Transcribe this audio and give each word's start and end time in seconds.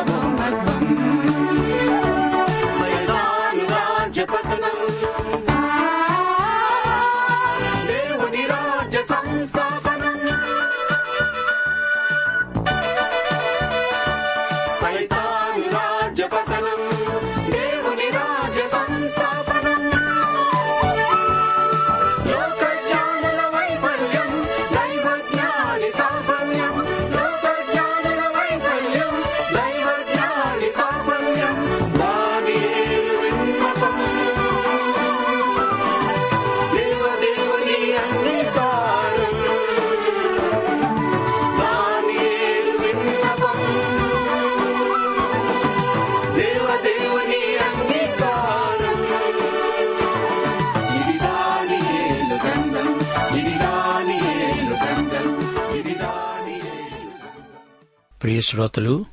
ప్రియ 58.40 58.48
శ్రోతలు 58.48 59.06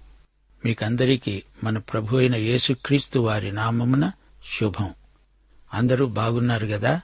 మీకందరికీ 0.64 1.42
మన 1.64 1.78
ప్రభు 1.78 2.16
అయిన 2.16 2.34
యేసుక్రీస్తు 2.34 3.18
వారి 3.18 3.52
నామమున 3.52 4.12
శుభం. 4.58 4.94
అందరూ 5.74 6.06
బాగున్నారు 6.06 6.66
గదా? 6.66 7.00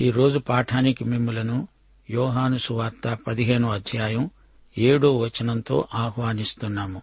ఈరోజు 0.00 0.38
పాఠానికి 0.38 1.04
మిమ్మలను 1.04 1.68
యోహాను 2.10 2.58
సువార్త 2.58 3.18
పదిహేనో 3.26 3.70
అధ్యాయం 3.70 4.30
ఏడో 4.78 5.16
వచనంతో 5.16 5.88
ఆహ్వానిస్తున్నాము. 5.94 7.02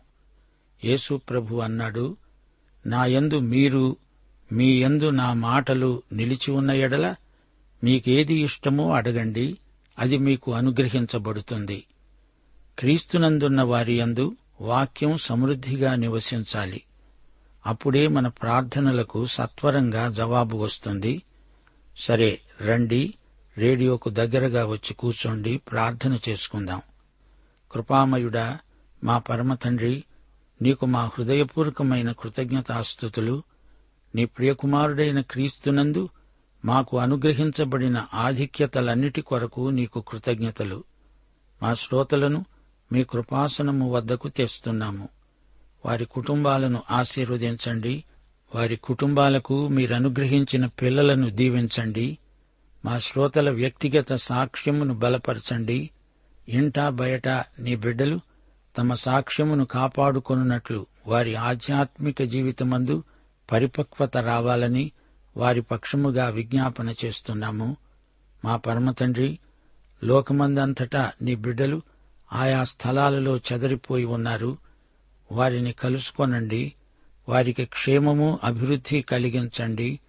యేసు 0.83 1.21
ప్రభు 1.29 1.55
అన్నాడు 1.55 2.17
నా 2.85 3.05
యందు 3.05 3.39
మీరు 3.39 3.95
మీ 4.51 4.83
యందు 4.83 5.09
నా 5.09 5.33
మాటలు 5.33 6.03
నిలిచి 6.13 6.51
ఉన్న 6.51 6.71
ఎడల 6.71 7.15
మీకేది 7.83 8.33
ఇష్టమో 8.33 8.91
అడగండి 8.91 9.57
అది 9.99 10.17
మీకు 10.17 10.53
అనుగ్రహించబడుతుంది. 10.53 11.83
క్రీస్తునందున్న 12.79 13.61
వారి 13.61 13.93
యందు 13.93 14.35
వాక్యం 14.61 15.17
సమృద్ధిగా 15.17 15.95
నివసించాలి. 15.95 16.83
అప్పుడే 17.65 18.07
మన 18.07 18.27
ప్రార్థనలకు 18.27 19.25
సత్వరంగా 19.25 20.09
జవాబు 20.09 20.57
వస్తుంది. 20.57 21.21
సరే 21.97 22.39
రండి 22.61 23.13
రేడియోకు 23.57 24.09
దగ్గరగా 24.09 24.65
వచ్చి 24.65 24.93
కూర్చోండి 24.93 25.57
ప్రార్థన 25.57 26.19
చేసుకుందాం. 26.29 26.81
కృపామయుడా 27.71 28.59
మా 29.03 29.17
పరమతండ్రి 29.17 30.03
నీకు 30.61 30.85
మా 30.85 31.05
హృదయపూర్వకమైన 31.05 32.11
కృతజ్ఞతాస్థుతులు. 32.11 33.43
నీ 34.15 34.25
ప్రియకుమారుడైన 34.25 35.21
క్రీస్తునందు 35.21 36.09
మాకు 36.65 36.99
అనుగ్రహించబడిన 36.99 38.05
ఆధిక్యతలన్నిటి 38.13 39.21
కొరకు 39.21 39.69
నీకు 39.69 40.03
కృతజ్ఞతలు. 40.07 40.83
మా 41.63 41.73
శ్రోతలను 41.73 42.45
మీ 42.91 43.03
కృపాసనము 43.03 43.91
వద్దకు 43.91 44.27
తెస్తున్నాము. 44.27 45.09
వారి 45.85 46.05
కుటుంబాలను 46.05 46.83
ఆశీర్వదించండి. 46.91 48.03
వారి 48.55 48.75
కుటుంబాలకు 48.75 49.67
మీరనుగ్రహించిన 49.67 50.65
పిల్లలను 50.65 51.29
దీవించండి. 51.29 52.17
మా 52.85 52.99
శ్రోతల 52.99 53.49
వ్యక్తిగత 53.49 54.13
సాక్ష్యమును 54.13 54.93
బలపరచండి. 54.93 55.89
ఇంటా 56.49 56.89
బయట 56.89 57.27
నీ 57.59 57.75
బిడ్డలు 57.75 58.19
తమ 58.77 58.93
సాక్ష్యమును 58.93 59.65
కాపాడుకొనున్నట్లు 59.65 60.85
వారి 61.07 61.35
ఆధ్యాత్మిక 61.35 62.23
జీవితమందు 62.23 63.03
పరిపక్వత 63.51 64.17
రావాలని 64.17 64.91
వారి 65.37 65.61
పక్షముగా 65.61 66.29
విజ్ఞాపన 66.29 66.93
చేస్తున్నాము. 67.05 67.77
మా 68.45 68.57
పరమతండ్రి 68.57 69.39
లోకమందంతటా 70.03 71.11
నీ 71.21 71.35
బిడ్డలు 71.35 71.81
ఆయా 72.33 72.63
స్థలాలలో 72.63 73.37
చెదరిపోయి 73.37 74.05
ఉన్నారు. 74.05 74.57
వారిని 75.31 75.73
కలుసుకొనండి. 75.73 76.73
వారికి 77.29 77.65
క్షేమము 77.65 78.39
అభివృద్ధి 78.43 79.01
కలిగించండి. 79.01 79.99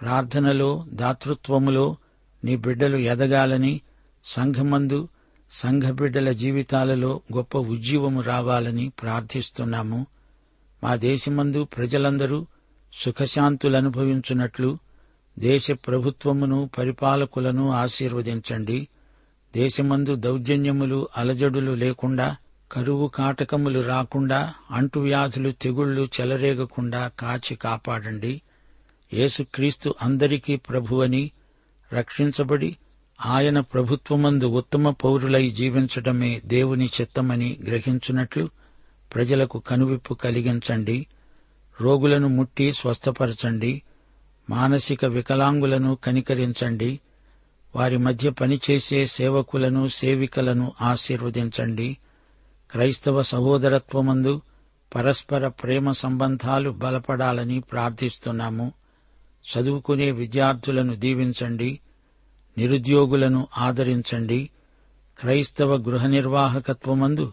ప్రార్థనలో 0.00 0.86
దాతృత్వములో 0.88 1.96
నీ 2.44 2.56
బిడ్డలు 2.56 2.96
ఎదగాలని 2.96 3.80
సంఘమందు 4.24 5.08
సంఘ 5.50 5.82
బిడ్డల 5.82 6.32
జీవితాలలో 6.32 7.20
గొప్ప 7.36 7.58
ఉజ్జీవము 7.58 8.20
రావాలని 8.20 8.88
ప్రార్థిస్తున్నాము. 8.88 10.06
మా 10.84 10.96
దేశమందు 10.96 11.64
ప్రజలందరూ 11.64 12.46
సుఖశాంతులనుభవించున్నట్లు 12.92 14.78
దేశ 15.38 15.70
ప్రభుత్వమును 15.70 16.70
పరిపాలకులను 16.78 17.70
ఆశీర్వదించండి. 17.70 18.88
దేశమందు 19.54 20.14
దౌర్జన్యములు 20.14 21.08
అలజడులు 21.16 21.72
లేకుండా 21.72 22.36
కరువు 22.72 23.08
కాటకములు 23.08 23.80
రాకుండా 23.80 24.54
అంటువ్యాధులు 24.70 25.50
తెగుళ్ళు 25.50 26.08
చెలరేగకుండా 26.20 27.10
కాచి 27.20 27.56
కాపాడండి. 27.56 28.42
యేసుక్రీస్తు 29.14 29.94
అందరికీ 30.02 30.56
ప్రభువని 30.56 31.30
రక్షించబడి 31.92 32.76
ఆయన 33.26 33.60
ప్రభుత్వమందు 33.60 34.44
ఉత్తమ 34.44 34.90
పౌరులై 34.90 35.50
జీవించడమే 35.50 36.42
దేవుని 36.44 36.90
చిత్తమని 37.00 37.58
గ్రహించున్నట్లు 37.66 38.48
ప్రజలకు 39.14 39.58
కనువిప్పు 39.58 40.14
కలిగించండి. 40.14 41.06
రోగులను 41.80 42.28
ముట్టి 42.28 42.72
స్వస్థపరచండి. 42.72 43.82
మానసిక 44.50 45.04
వికలాంగులను 45.04 45.98
కనికరించండి. 46.04 47.00
వారి 47.76 47.96
మధ్య 47.96 48.30
పనిచేసే 48.30 49.06
సేవకులను 49.06 49.88
సేవికలను 49.88 50.72
ఆశీర్వదించండి. 50.80 51.98
క్రైస్తవ 52.70 53.22
సహోదరత్వమందు 53.22 54.40
పరస్పర 54.94 55.48
ప్రేమ 55.48 55.90
సంబంధాలు 55.90 56.70
బలపడాలని 56.70 57.60
ప్రార్థిస్తున్నాము. 57.60 58.72
చదువుకునే 59.42 60.10
విద్యార్థులను 60.10 60.94
దీవించండి. 60.94 61.80
నిరుద్యోగులను 62.58 63.46
ఆదరించండి. 63.58 64.50
క్రైస్తవ 65.20 65.76
గృహ 65.76 66.06
నిర్వాహకత్వమందు 66.06 67.32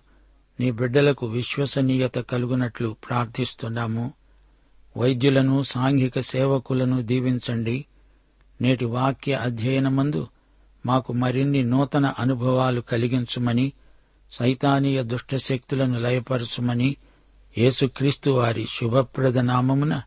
నీ 0.59 0.71
బిడ్డలకు 0.71 1.25
విశ్వసనీయత 1.25 2.15
కలుగునట్లు 2.15 2.95
ప్రార్థిస్తున్నాము. 3.09 4.13
వైద్యులను 4.97 5.63
సాంఘిక 5.63 6.19
సేవకులను 6.19 7.01
దీవించండి. 7.01 7.85
నేటి 8.61 8.85
వాక్య 8.85 9.33
అధ్యయనమందు 9.33 10.27
మాకు 10.85 11.13
మరిన్ని 11.13 11.63
నూతన 11.63 12.13
అనుభవాలు 12.19 12.81
కలిగించుమని 12.81 13.73
సైతానీయ 14.31 15.03
దుష్టశక్తులను 15.03 16.00
లయపరచుమని 16.00 16.95
యేసుక్రీస్తు 17.57 18.29
వారి 18.29 18.65
శుభప్రద 18.65 19.38
నామమున 19.38 20.01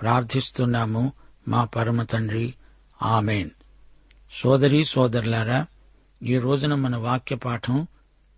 ప్రార్థిస్తున్నాము. 0.00 1.12
మా 1.48 1.64
పరమ 1.64 2.02
తండ్రి 2.02 2.54
ఆమెన్. 3.02 3.50
సోదరీ 4.42 4.84
సోదరులారా 4.84 5.66
ఈ 6.22 6.38
రోజున 6.38 6.74
మన 6.74 6.96
వాక్య 6.96 7.36
పాఠం 7.36 7.86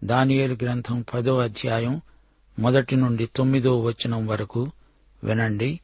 దానియేలు 0.05 0.57
గ్రంథం 0.63 1.05
పదో 1.15 1.39
అధ్యాయం 1.39 2.01
మొదటి 2.59 2.97
నుండి 2.97 3.27
తొమ్మిదో 3.37 3.81
వచనం 3.81 4.27
వరకు 4.27 4.71
వినండి. 5.25 5.81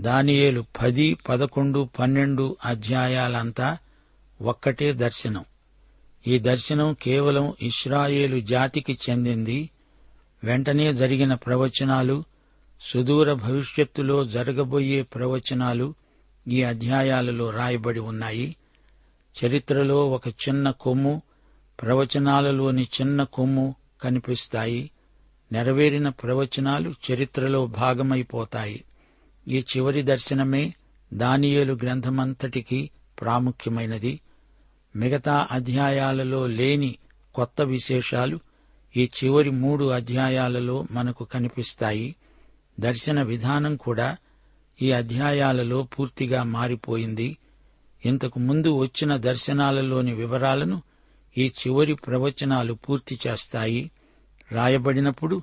దానియేలు 0.00 0.64
పది 0.80 1.14
పదకొండు 1.28 1.88
పన్నెండు 1.98 2.56
అధ్యాయాలంతా 2.64 3.78
ఒక్కటే 4.42 4.92
దర్శనం. 4.92 5.44
ఈ 6.26 6.38
దర్శనం 6.38 6.96
కేవలం 7.02 7.54
ఇస్రాయేలు 7.62 8.40
జాతికి 8.40 8.98
చెందింది. 9.10 9.70
వెంటనే 10.44 10.94
జరిగిన 10.94 11.34
ప్రవచనాలు 11.34 12.24
సుదూర 12.80 13.32
భవిష్యత్తులో 13.32 14.24
జరగబోయే 14.24 15.02
ప్రవచనాలు 15.02 15.94
ఈ 16.48 16.62
అధ్యాయాలలో 16.62 17.50
రాయబడి 17.50 18.00
ఉన్నాయి. 18.00 18.56
చరిత్రలో 19.44 20.10
ఒక 20.10 20.28
చిన్న 20.28 20.70
కొమ్ము 20.70 21.22
ప్రవచనాలలోని 21.82 22.88
చిన్న 23.00 23.22
కొమ్ము 23.22 23.74
కనిపిస్తాయి. 24.02 24.90
నెరవేరిన 25.52 26.08
ప్రవచనాలు 26.08 26.94
చరిత్రలో 27.12 27.66
భాగమైపోతాయి. 27.66 28.84
ఈ 29.50 29.58
చివరి 29.58 30.02
దర్శనమే 30.02 30.74
దానియేలు 31.14 31.72
గ్రంథమంతటికి 31.72 32.90
ప్రాముఖ్యమైనది. 33.20 34.20
మిగతా 34.96 35.48
అధ్యాయాలలో 35.52 36.46
లేని 36.46 36.98
కొత్త 37.34 37.62
విశేషాలు 37.62 38.40
ఈ 38.96 39.10
చివరి 39.24 39.50
మూడు 39.50 39.84
అధ్యాయాలలో 39.84 40.86
మనకు 40.90 41.24
కనిపిస్తాయి. 41.24 42.16
దర్శన 42.80 43.22
విధానం 43.22 43.76
కూడా 43.76 44.16
ఈ 44.82 44.92
అధ్యాయాలలో 44.92 45.82
పూర్తిగా 45.82 46.42
మారిపోయింది. 46.42 47.36
ఇంతకు 48.06 48.38
ముందు 48.38 48.78
వచ్చిన 48.78 49.16
దర్శనాలలోని 49.16 50.14
వివరాలను 50.14 50.82
ఈ 51.38 51.46
చివరి 51.46 51.94
ప్రవచనాలు 51.94 52.72
పూర్తి 52.72 53.18
చేస్తాయి. 53.26 53.90
రాయబడినప్పుడు 54.52 55.42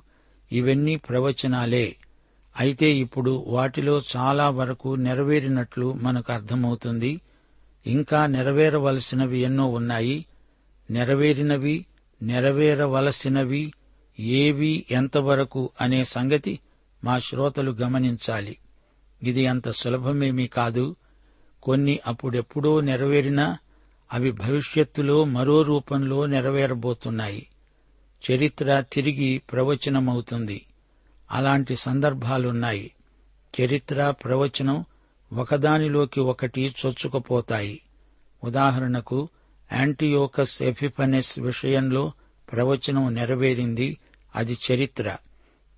ఇవన్నీ 0.52 0.96
ప్రవచనాలే. 0.96 1.96
అయితే 2.58 2.94
ఇప్పుడు 2.94 3.44
వాటిలో 3.46 4.02
చాలా 4.16 4.50
వరకు 4.50 4.94
నెరవేరినట్లు 4.94 5.92
మనకు 5.92 6.32
అర్థమవుతుంది. 6.32 7.20
ఇంకా 7.86 8.26
నెరవేరవలసినవి 8.26 9.38
ఎన్నో 9.38 9.66
ఉన్నాయి. 9.66 10.26
నెరవేరినవి 10.90 11.86
నెరవేరవలసినవి 12.22 13.72
ఏవి 14.20 14.84
ఎంతవరకు 14.90 15.70
అనే 15.80 16.04
సంగతి 16.04 16.60
మా 17.04 17.18
శ్రోతలు 17.18 17.70
గమనించాలి. 17.70 18.56
ఇది 19.22 19.46
అంత 19.46 19.70
సులభమేమీ 19.70 20.46
కాదు. 20.46 20.96
కొన్ని 21.62 22.00
అప్పుడెప్పుడో 22.06 22.80
నెరవేరినా 22.80 23.58
అవి 24.12 24.30
భవిష్యత్తులో 24.30 25.24
మరో 25.24 25.62
రూపంలో 25.62 26.26
నెరవేరబోతున్నాయి. 26.26 27.46
చరిత్ర 28.30 28.84
తిరిగి 28.92 29.38
ప్రవచనమవుతుంది. 29.38 30.64
అలాంటి 31.30 31.76
సందర్భాలున్నాయి. 31.76 32.92
చరిత్ర 33.60 34.10
ప్రవచనం 34.10 34.84
ఒకదానిలోకి 35.32 36.20
ఒకటి 36.20 36.74
చొచ్చుకుపోతాయి. 36.86 37.80
ఉదాహరణకు 38.44 39.28
యాంటీయోకస్ 39.72 40.62
ఎఫిఫనెస్ 40.62 41.38
విషయంలో 41.38 42.12
ప్రవచనం 42.52 43.14
నెరవేరింది 43.14 43.98
అది 44.34 44.58
చరిత్ర. 44.72 45.16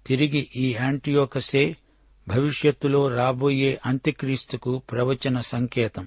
తిరిగి 0.07 0.49
ఈ 0.57 0.75
యాంటీయోకసే 0.75 1.77
భవిష్యత్తులో 2.29 3.09
రాబోయే 3.09 3.81
అంత్యక్రీస్తుకు 3.87 4.79
ప్రవచన 4.79 5.41
సంకేతం. 5.41 6.07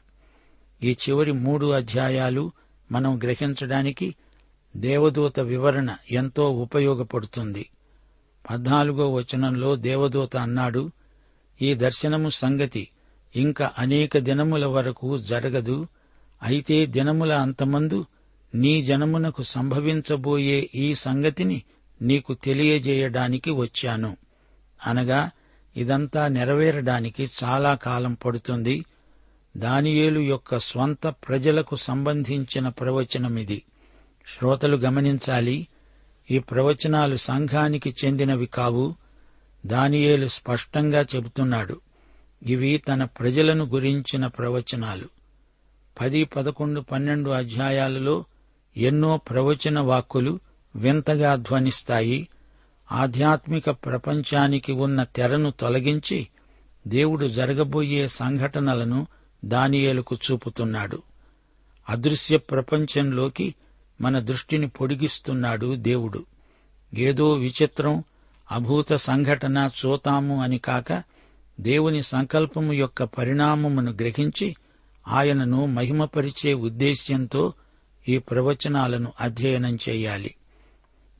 ఈ 0.84 0.92
చివరి 0.92 1.31
మూడు 1.31 1.72
అధ్యాయాలు 1.72 2.51
మనం 2.92 3.19
గ్రహించడానికి 3.24 4.16
దేవదూత 4.78 5.40
వివరణ 5.40 5.95
ఎంతో 6.12 6.50
ఉపయోగపడుతుంది. 6.51 7.69
పద్నాలుగో 8.50 9.13
వచనంలో 9.13 9.75
దేవదూత 9.75 10.38
అన్నాడు 10.38 10.92
ఈ 11.62 11.74
దర్శనము 11.74 12.30
సంగతి 12.30 12.88
ఇంకా 13.36 13.72
అనేక 13.78 14.18
దినముల 14.18 14.66
వరకు 14.66 15.18
జరగదు 15.18 15.88
అయితే 16.44 16.86
దినముల 16.86 17.34
అంతమందు 17.34 18.06
నీ 18.56 18.81
జనమునకు 18.81 19.44
సంభవించబోయే 19.44 20.69
ఈ 20.75 20.94
సంగతిని 20.94 21.63
నీకు 22.01 22.34
తెలియజేయడానికి 22.34 23.51
వచ్చాను. 23.51 24.18
అనగా 24.88 25.31
ఇదంతా 25.78 26.28
నెరవేరడానికి 26.28 27.30
చాలా 27.44 27.75
కాలం 27.75 28.13
పడుతుంది. 28.13 28.86
దానియేలు 29.57 30.19
యొక్క 30.19 30.60
స్వంత 30.60 31.07
ప్రజలకు 31.07 31.75
సంబంధించిన 31.75 32.68
ప్రవచనమిది. 32.68 33.63
శ్రోతలు 34.38 34.78
గమనించాలి 34.78 35.68
ఈ 36.31 36.40
ప్రవచనాలు 36.40 37.16
సంఘానికి 37.16 37.96
చెందినవి 38.06 38.46
కావు. 38.46 38.96
దానియేలు 39.66 40.28
స్పష్టంగా 40.28 41.06
చెబుతున్నాడు. 41.16 41.81
ఇవి 42.44 42.78
తన 42.78 43.04
ప్రజలను 43.04 43.66
గురించిన 43.66 44.28
ప్రవచనాలు. 44.28 45.06
పది 46.02 46.24
పదకొండు 46.24 46.81
పన్నెండు 46.81 47.30
అధ్యాయాలలో 47.30 48.25
ఎన్నో 48.78 49.18
ప్రవచన 49.18 49.80
వాక్కులు 49.80 50.40
వింతగా 50.75 51.36
ధ్వనిస్తాయి. 51.36 52.28
ఆధ్యాత్మిక 52.92 53.69
ప్రపంచానికి 53.69 54.72
ఉన్న 54.72 55.04
తెరను 55.04 55.50
తొలగించి 55.50 56.28
దేవుడు 56.88 57.28
జరగబోయే 57.28 58.08
సంఘటనలను 58.08 59.08
దానియేలకు 59.46 60.16
చూపుతున్నాడు. 60.16 61.04
అదృశ్య 61.90 62.38
ప్రపంచంలోకి 62.38 63.56
మన 64.04 64.20
దృష్టిని 64.20 64.68
పొడిగిస్తున్నాడు 64.68 65.76
దేవుడు. 65.76 66.26
ఏదో 66.94 67.34
విచిత్రం 67.34 68.04
అభూత 68.52 68.94
సంఘటన 68.94 69.70
చూతాము 69.86 70.44
అని 70.44 70.58
కాక 70.58 71.04
దేవుని 71.60 72.04
సంకల్పము 72.04 72.74
యొక్క 72.74 73.04
పరిణామమును 73.04 73.92
గ్రహించి 73.92 74.56
ఆయనను 75.07 75.66
మహిమపరిచే 75.66 76.54
ఉద్దేశ్యంతో 76.54 77.54
ఈ 78.10 78.18
ప్రవచనాలను 78.18 79.14
అధ్యయనం 79.22 79.78
చేయాలి. 79.90 80.36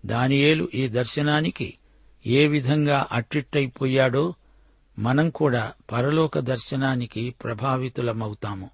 దానియేలు 0.06 0.70
ఈ 0.74 0.88
దర్శనానికి 0.88 1.74
ఏ 2.28 2.48
విధంగా 2.48 3.08
అట్టిట్టయిపోయాడో 3.12 4.34
మనం 5.00 5.30
కూడా 5.30 5.74
పరలోక 5.92 6.40
దర్శనానికి 6.40 7.36
ప్రభావితులమవుతాము. 7.44 8.70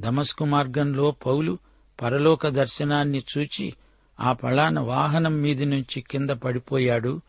దమస్కు 0.00 0.44
మార్గంలో 0.44 1.10
పౌలు 1.10 1.58
పరలోక 2.02 2.48
దర్శనాన్ని 2.48 3.22
చూచి 3.38 3.74
ఆ 4.20 4.32
పళాన 4.32 4.80
వాహనం 4.80 5.42
మీది 5.42 5.64
నుంచి 5.64 6.00
కింద 6.00 6.30
పడిపోయాడు. 6.30 7.20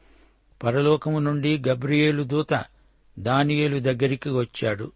పరలోకము 0.64 1.20
నుండి 1.20 1.64
గబ్రియేలు 1.68 2.24
దూత 2.24 2.64
దానియేలు 3.20 3.80
దగ్గరికి 3.80 4.30
వచ్చాడు. 4.30 4.92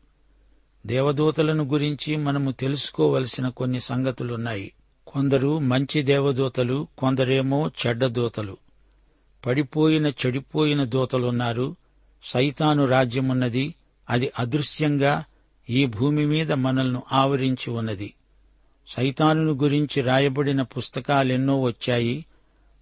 దేవదూతలను 0.85 1.63
గురించి 1.63 2.15
మనము 2.15 2.51
తెలుసుకోవలసిన 2.51 3.49
కొన్ని 3.49 3.79
సంగతులున్నాయి. 3.79 4.73
కొందరు 5.07 5.59
మంచి 5.59 6.01
దేవదూతలు 6.01 6.87
కొందరేమో 6.97 7.71
చెడ్డ 7.87 8.05
దూతలు. 8.05 8.57
పడిపోయిన 9.45 10.07
చెడిపోయిన 10.07 10.83
దూతలున్నారు. 10.83 11.75
సైతాను 12.23 12.85
రాజ్యమున్నది. 12.85 13.75
అది 14.09 14.31
అదృశ్యంగా 14.39 15.23
ఈ 15.69 15.85
భూమి 15.85 16.25
మీద 16.25 16.51
మనల్ని 16.51 16.99
ఆవరించి 17.11 17.69
ఉన్నది. 17.69 18.13
సైతానును 18.87 19.51
గురించి 19.51 20.01
రాయబడిన 20.01 20.61
పుస్తకాలెన్నో 20.61 21.61
వచ్చాయి. 21.61 22.25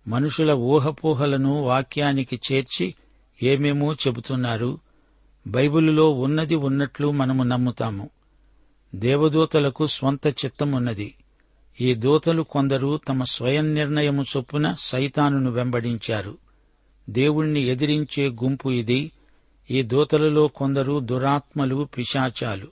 మనుషుల 0.08 0.52
ఊహపోహలను 0.52 1.62
వాక్యానికి 1.62 2.42
చేర్చి 2.52 2.96
ఏమేమో 3.44 3.94
చెబుతున్నారు. 3.94 4.80
బైబిలులో 5.48 6.12
ఉన్నది 6.12 6.56
ఉన్నట్లు 6.56 7.12
మనము 7.12 7.44
నమ్ముతాము. 7.44 8.10
దేవదూతలకు 8.96 9.88
స్వంత 9.88 10.28
చిత్తమున్నది. 10.28 11.16
ఈ 11.82 11.94
దూతలు 11.94 12.44
కొందరు 12.44 13.00
తమ 13.10 13.24
స్వయం 13.24 13.74
నిర్ణయము 13.74 14.24
చొప్పున 14.24 14.76
సైతానును 14.80 15.52
వెంబడించారు. 15.52 16.38
దేవుణ్ణి 17.10 17.60
ఎదిరించే 17.62 18.30
గుంపు 18.30 18.70
ఇది. 18.70 19.12
ఈ 19.72 19.82
దూతలలో 19.82 20.48
కొందరు 20.48 21.00
దురాత్మలు 21.00 21.88
పిశాచాలు. 21.98 22.68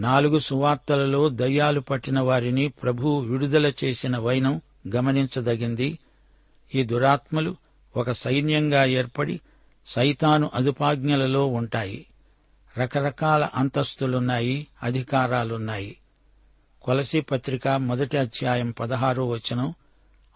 నాలుగు 0.00 0.38
సువార్తలలో 0.38 1.28
దయ్యాలు 1.28 1.80
పట్టిన 1.80 2.20
వారిని 2.20 2.68
ప్రభు 2.68 3.20
విడుదల 3.20 3.72
చేసిన 3.84 4.18
వైనం 4.18 4.60
గమనించదగింది. 4.94 5.98
ఈ 6.74 6.82
దురాత్మలు 6.82 7.56
ఒక 7.96 8.10
సైన్యంగా 8.10 8.84
ఏర్పడి 8.84 9.40
సైతాను 9.86 10.50
అదుపాజ్ఞలలో 10.54 11.46
ఉంటాయి. 11.46 12.06
రకరకాల 12.78 13.48
అంతస్తులున్నాయి 13.54 14.66
అధికారాలున్నాయి. 14.82 15.96
కొలసి 16.82 17.20
పత్రిక 17.20 17.68
మొదటి 17.68 18.16
అధ్యాయం 18.16 18.70
పదహారో 18.70 19.28
వచనం 19.28 19.74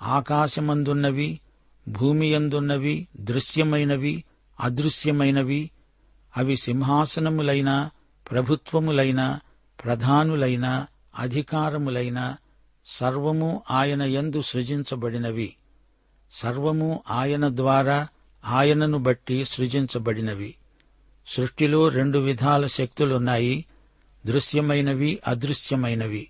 ఆకాశమందున్నవి 0.03 1.41
భూమియందున్నవి 1.89 3.09
దృశ్యమైనవి 3.17 4.25
అదృశ్యమైనవి 4.61 5.71
అవి 6.37 6.57
సింహాసనములైన 6.57 7.91
ప్రభుత్వములైన 8.31 9.41
ప్రధానులైన 9.85 10.87
అధికారములైన 11.19 12.37
సర్వము 12.87 13.63
ఆయన 13.71 14.03
యందు 14.03 14.43
సృజించబడినవి. 14.43 15.57
సర్వము 16.33 17.03
ఆయన 17.11 17.49
ద్వారా 17.49 18.09
ఆయనను 18.45 18.99
బట్టి 18.99 19.45
సృజించబడినవి. 19.45 20.55
సృష్టిలో 21.27 21.89
రెండు 21.89 22.19
విధాల 22.19 22.67
శక్తులున్నాయి. 22.67 23.65
దృశ్యమైనవి 24.27 25.19
అదృశ్యమైనవి. 25.29 26.29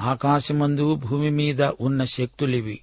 ఆకాశమందు 0.00 0.94
భూమి 0.94 1.30
మీద 1.30 1.62
ఉన్న 1.62 2.04
శక్తులివి. 2.04 2.80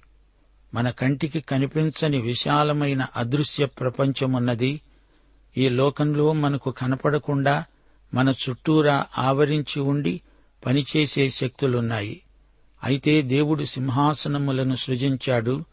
మన 0.74 0.90
కంటికి 0.90 1.40
కనిపించని 1.40 2.20
విశాలమైన 2.20 3.06
అదృశ్య 3.16 3.66
ప్రపంచమున్నది. 3.66 4.80
ఈ 5.58 5.68
లోకంలో 5.68 6.32
మనకు 6.32 6.70
కనపడకుండా 6.70 7.64
మన 8.14 8.34
చుట్టూరా 8.50 9.06
ఆవరించి 9.18 9.80
ఉండి 9.80 10.20
పనిచేసే 10.66 11.30
శక్తులున్నాయి. 11.30 12.22
అయితే 12.84 13.22
దేవుడు 13.22 13.64
సింహాసనములను 13.64 14.74
సృజించాడు. 14.74 15.64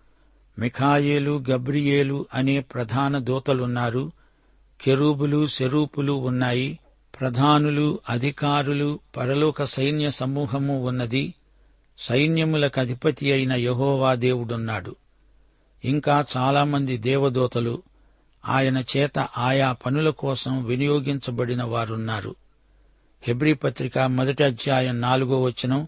మిఖాయేలు 0.60 1.44
గబ్రియేలు 1.50 2.26
అనే 2.34 2.60
ప్రధాన 2.60 3.18
దూతలున్నారు. 3.18 4.12
కెరూబులు 4.82 5.48
శరూపులు 5.48 6.14
ఉన్నాయి. 6.14 6.80
ప్రధానులు 7.20 8.00
అధికారులు 8.10 9.00
పరలోక 9.18 9.64
సైన్య 9.64 10.10
సమూహము 10.10 10.88
ఉన్నది. 10.88 11.34
సైన్యములకు 11.98 12.80
అధిపతి 12.80 13.32
అయిన 13.32 13.54
యహోవా 13.54 14.16
దేవుడున్నాడు. 14.16 14.96
ఇంకా 15.86 16.26
చాలామంది 16.38 16.98
దేవదూతలు 16.98 17.82
ఆయన 18.46 18.84
చేత 18.98 19.20
ఆయా 19.20 19.72
పనుల 19.72 20.10
కోసం 20.10 20.64
వినియోగించబడిన 20.66 21.64
వారున్నారు. 21.64 22.36
హెబ్రీ 23.24 23.54
పత్రిక 23.54 24.00
మొదటి 24.00 24.44
అధ్యాయం 24.44 25.02
నాలుగో 25.02 25.42
వచనం 25.42 25.88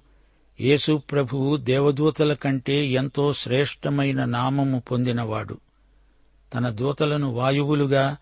యేసు 0.62 1.02
ప్రభువు 1.12 1.58
దేవదూతల 1.58 2.34
కంటే 2.34 2.88
ఎంతో 2.88 3.34
శ్రేష్టమైన 3.34 4.26
నామము 4.26 4.80
పొందినవాడు. 4.80 5.58
తన 6.54 6.70
దూతలను 6.70 7.32
వాయువులుగా 7.32 8.18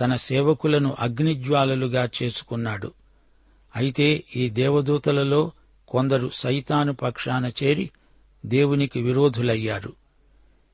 తన 0.00 0.16
సేవకులను 0.16 0.96
అగ్నిజ్వాలలుగా 0.98 2.08
చేసుకున్నాడు. 2.22 2.92
అయితే 3.76 4.24
ఈ 4.36 4.50
దేవదూతలలో 4.50 5.52
కొందరు 5.88 6.30
సైతాను 6.34 6.92
పక్షాన 6.92 7.52
చేరి 7.62 7.90
దేవునికి 8.46 9.02
విరోధులయ్యారు. 9.02 9.92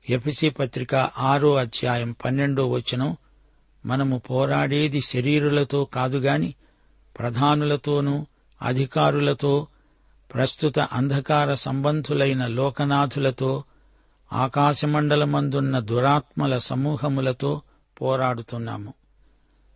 ఎఫ్సి 0.09 0.49
పత్రిక 0.49 0.95
ఆరో 1.17 1.55
అధ్యాయం 1.55 2.15
పన్నెండో 2.25 2.67
వచనం 2.67 3.17
మనము 3.85 4.17
పోరాడేది 4.17 5.01
శరీరులతో 5.01 5.85
కాదుగాని 5.85 6.53
ప్రధానులతోనూ 7.19 8.25
అధికారులతో 8.61 9.67
ప్రస్తుత 10.33 10.79
అంధకార 10.79 11.53
సంబంధులైన 11.53 12.47
లోకనాథులతో 12.47 13.63
ఆకాశమండలమందున్న 14.33 15.79
దురాత్మల 15.79 16.57
సమూహములతో 16.57 17.61
పోరాడుతున్నాము. 18.01 18.93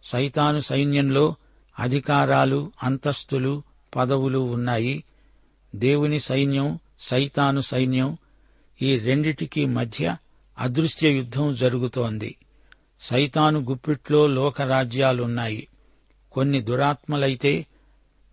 సైతాను 0.03 0.59
సైన్యంలో 0.59 1.35
అధికారాలు 1.79 2.71
అంతస్తులు 2.83 3.63
పదవులు 3.95 4.39
ఉన్నాయి. 4.39 5.03
దేవుని 5.75 6.19
సైన్యం 6.19 6.79
సైతాను 6.99 7.61
సైన్యం 7.61 8.17
ఈ 8.81 8.99
రెండిటికీ 8.99 9.65
మధ్య 9.65 10.17
అదృశ్య 10.59 11.09
యుద్ధం 11.09 11.55
జరుగుతోంది. 11.55 12.37
సైతాను 13.01 13.59
గుప్పిట్లో 13.59 14.27
లోకరాజ్యాలున్నాయి. 14.27 15.67
కొన్ని 16.31 16.61
దురాత్మలైతే 16.61 17.65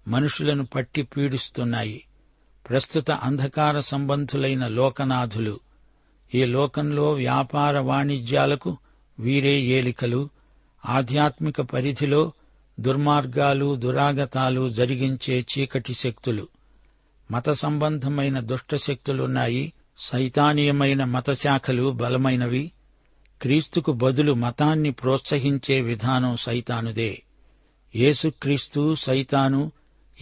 మనుషులను 0.08 0.66
పట్టి 0.66 1.02
పీడిస్తున్నాయి. 1.02 2.06
ప్రస్తుత 2.68 3.10
అంధకార 3.10 3.80
సంబంధులైన 3.80 4.66
లోకనాథులు. 4.66 5.60
ఈ 6.34 6.44
లోకంలో 6.44 7.12
వ్యాపార 7.12 7.78
వాణిజ్యాలకు 7.78 8.76
వీరే 9.18 9.60
ఏలికలు. 9.60 10.28
ఆధ్యాత్మిక 10.86 11.60
పరిధిలో 11.60 12.32
దుర్మార్గాలు 12.80 13.74
దురాగతాలు 13.74 14.68
జరిగించే 14.68 15.46
చీకటి 15.58 15.94
శక్తులు. 15.94 16.48
మత 17.30 17.50
సంబంధమైన 17.50 18.40
దుష్టశక్తులున్నాయి 18.40 19.72
సైతానీయమైన 19.98 21.04
మతశాఖలు 21.04 21.90
బలమైనవి. 21.90 22.72
క్రీస్తుకు 23.42 23.92
బదులు 23.92 24.34
మతాన్ని 24.34 24.90
ప్రోత్సహించే 24.90 25.80
విధానం 25.80 26.36
సైతానుదే. 26.36 27.22
యేసుక్రీస్తు 27.96 28.94
సైతాను 28.94 29.72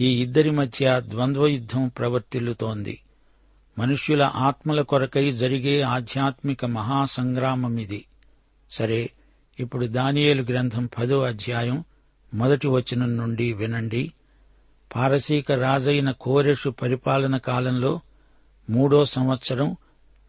ఈ 0.01 0.21
ఇద్దరి 0.21 0.51
మధ్య 0.51 1.01
ద్వంద్వయుద్ధం 1.09 1.87
ప్రవర్తిల్లుతోంది. 1.87 3.01
మనుష్యుల 3.79 4.23
ఆత్మల 4.23 4.81
కొరకై 4.81 5.31
జరిగే 5.31 5.81
ఆధ్యాత్మిక 5.81 6.65
మహాసంగ్రామమిది. 6.65 8.05
సరే 8.71 9.09
ఇప్పుడు 9.59 9.85
దానియేలు 9.85 10.43
గ్రంథం 10.43 10.89
పదో 10.97 11.21
అధ్యాయం 11.21 11.83
మొదటి 12.33 12.67
వచనం 12.67 13.17
నుండి 13.17 13.53
వినండి. 13.53 14.11
పారసీక 14.95 15.51
రాజైన 15.51 16.11
కోరెషు 16.11 16.69
పరిపాలన 16.69 17.37
కాలంలో 17.37 17.99
మూడో 18.69 19.05
సంవత్సరం 19.05 19.77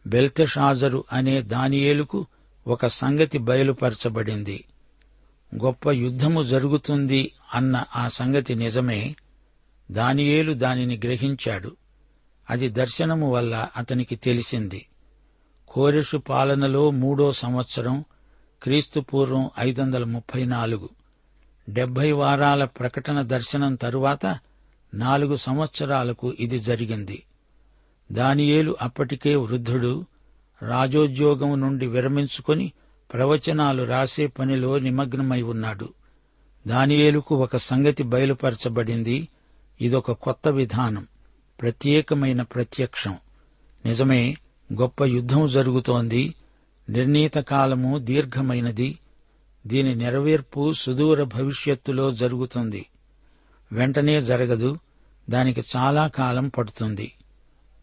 బెల్తెషాజరు 0.06 1.04
అనే 1.12 1.42
దానియేలుకు 1.42 2.26
ఒక 2.66 2.86
సంగతి 2.86 3.38
బయలుపరచబడింది. 3.38 4.64
గొప్ప 5.64 5.90
యుద్ధము 5.90 6.42
జరుగుతుంది 6.42 7.32
అన్న 7.54 7.84
ఆ 7.96 8.08
సంగతి 8.08 8.54
నిజమే. 8.54 9.16
దానియేలు 9.90 10.52
దానిని 10.52 10.96
గ్రహించాడు. 10.96 11.76
అది 12.50 12.68
దర్శనము 12.68 13.30
వల్ల 13.30 13.68
అతనికి 13.76 14.16
తెలిసింది. 14.16 14.88
కోరెషు 15.68 16.16
పాలనలో 16.16 16.90
మూడో 16.90 17.32
సంవత్సరం 17.32 18.04
క్రీస్తుపూర్వం 18.62 19.50
ఐదు 19.58 19.82
వందల 19.82 20.04
ముప్పై 20.04 20.44
నాలుగు 20.44 20.88
డెబ్బై 21.70 22.12
వారాల 22.12 22.64
ప్రకటన 22.64 23.22
దర్శనం 23.22 23.74
తరువాత 23.74 24.38
నాలుగు 24.94 25.36
సంవత్సరాలకు 25.36 26.34
ఇది 26.40 26.60
జరిగింది. 26.60 27.22
దానియేలు 28.12 28.76
అప్పటికే 28.82 29.36
వృద్ధుడు 29.36 30.04
రాజోద్యోగం 30.62 31.60
నుండి 31.60 31.86
విరమించుకొని 31.86 32.72
ప్రవచనాలు 33.12 33.82
రాసే 33.82 34.26
పనిలో 34.26 34.78
నిమగ్నమై 34.78 35.42
ఉన్నాడు. 35.42 35.88
దానియేలుకు 36.66 37.34
ఒక 37.34 37.56
సంగతి 37.56 38.02
బయలుపరచబడింది. 38.02 39.28
ఇదొక 39.80 40.12
కొత్త 40.12 40.48
విధానం 40.48 41.06
ప్రత్యేకమైన 41.60 42.42
ప్రత్యక్షం. 42.42 43.16
నిజమే 43.86 44.36
గొప్ప 44.72 45.04
యుద్ధం 45.04 45.48
జరుగుతోంది. 45.48 46.34
నిర్ణీత 46.88 47.34
కాలము 47.34 47.98
దీర్ఘమైనది. 47.98 48.98
దీని 49.66 49.94
నెరవేర్పు 49.94 50.72
సుదూర 50.72 51.22
భవిష్యత్తులో 51.22 52.10
జరుగుతుంది. 52.10 52.86
వెంటనే 53.72 54.20
జరగదు. 54.20 54.78
దానికి 55.30 55.62
చాలా 55.76 56.06
కాలం 56.06 56.48
పడుతుంది. 56.48 57.12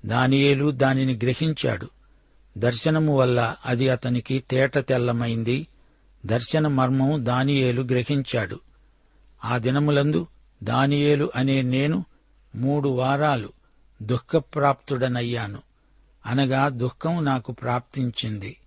దానియేలు 0.06 0.72
దానిని 0.72 1.14
గ్రహించాడు. 1.14 1.90
దర్శనము 2.58 3.18
వల్ల 3.18 3.56
అది 3.66 3.90
అతనికి 3.90 4.44
తేట 4.50 4.78
తెల్లమైంది. 4.78 5.68
దర్శన 6.26 6.68
మర్మం 6.68 7.26
దానియేలు 7.26 7.82
గ్రహించాడు. 7.82 8.60
ఆ 9.46 9.58
దినములందు 9.58 10.28
దానియేలు 10.64 11.32
అనే 11.36 11.62
నేను 11.62 12.06
మూడు 12.56 12.90
వారాలు 12.90 13.50
దుఃఖప్రాప్తుడనయ్యాను. 14.02 15.60
అనగా 16.26 16.70
దుఃఖం 16.70 17.26
నాకు 17.26 17.52
ప్రాప్తించింది. 17.52 18.58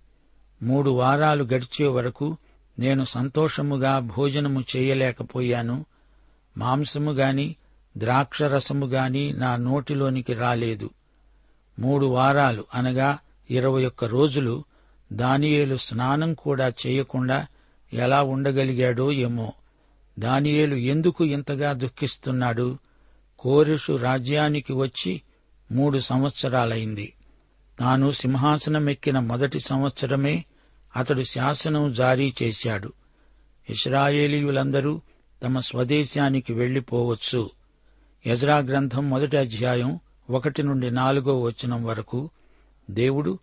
మూడు 0.63 0.89
వారాలు 0.89 1.43
గడిచే 1.43 1.87
వరకు 1.87 2.37
నేను 2.79 3.03
సంతోషముగా 3.03 3.99
భోజనము 3.99 4.63
చేయలేకపోయాను. 4.75 5.85
మాంసము 6.57 7.11
గాని 7.11 7.55
ద్రాక్షరసము 7.97 8.85
గాని 8.85 9.33
నా 9.33 9.55
నోటిలోనికి 9.55 10.33
రాలేదు. 10.33 10.89
మూడు 11.79 12.05
వారాలు 12.05 12.65
అనగా 12.73 13.19
ఇరవై 13.51 13.85
ఒక్క 13.85 14.05
రోజులు 14.05 14.63
దానియేలు 15.13 15.75
స్నానం 15.75 16.33
కూడా 16.33 16.73
చేయకుండా 16.87 17.47
ఎలా 17.93 18.23
ఉండగలిగాడో 18.23 19.11
ఏమో. 19.11 19.53
దానియేలు 20.19 20.75
ఎందుకు 20.75 21.25
ఇంతగా 21.25 21.73
దుఃఖిస్తున్నాడు? 21.73 22.77
కోరెషు 23.39 23.93
రాజ్యానికి 23.93 24.73
వచ్చి 24.73 25.21
మూడు 25.71 25.99
సంవత్సరాలైంది. 25.99 27.13
తాను 27.79 28.11
సింహాసనమెక్కిన 28.11 29.19
మొదటి 29.19 29.59
సంవత్సరమే 29.59 30.45
అతడు 30.95 31.23
శాసనం 31.23 31.93
జారీ 31.93 32.33
చేశాడు. 32.43 32.93
ఇస్రాయేలీయులందరూ 33.69 35.01
తమ 35.43 35.59
స్వదేశానికి 35.59 36.53
వెళ్ళిపోవచ్చు 36.53 37.49
యజ్రా 38.27 38.57
గ్రంథం 38.57 39.09
మొదటి 39.09 39.37
అధ్యాయం 39.37 39.99
ఒకటి 40.29 40.63
నుండి 40.63 40.91
నాలుగో 40.91 41.41
వచనం 41.41 41.83
వరకు 41.83 42.29
దేవుడు 42.91 43.39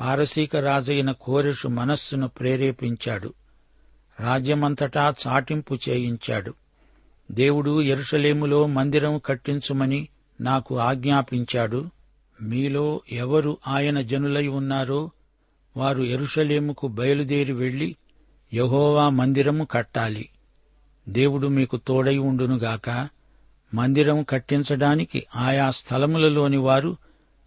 పారసీక 0.00 0.56
రాజైన 0.56 1.10
కోరెషు 1.10 1.68
మనస్సును 1.68 2.28
ప్రేరేపించాడు. 2.28 3.34
రాజ్యమంతటా 4.20 5.14
చాటింపు 5.26 5.78
చేయించాడు. 5.88 6.54
దేవుడు 7.30 7.82
ఎరుషలేములో 7.82 8.66
మందిరం 8.66 9.20
కట్టించుమని 9.26 10.08
నాకు 10.40 10.78
ఆజ్ఞాపించాడు. 10.78 11.84
మీలో 12.42 13.00
ఎవరు 13.12 13.58
ఆయన 13.68 14.00
జనులై 14.00 14.46
ఉన్నారో 14.46 15.10
వారు 15.76 16.02
ఎరుషలేముకు 16.02 16.88
బయలుదేరి 16.88 17.52
వెళ్ళి 17.52 17.96
యహోవా 18.54 19.08
మందిరము 19.08 19.64
కట్టాలి. 19.64 20.28
దేవుడు 21.08 21.46
మీకు 21.46 21.76
తోడై 21.76 22.16
ఉండునుగాక. 22.16 23.08
మందిరం 23.74 24.22
కట్టించడానికి 24.22 25.26
ఆయా 25.36 25.70
స్థలములలోని 25.70 26.56
వారు 26.56 26.96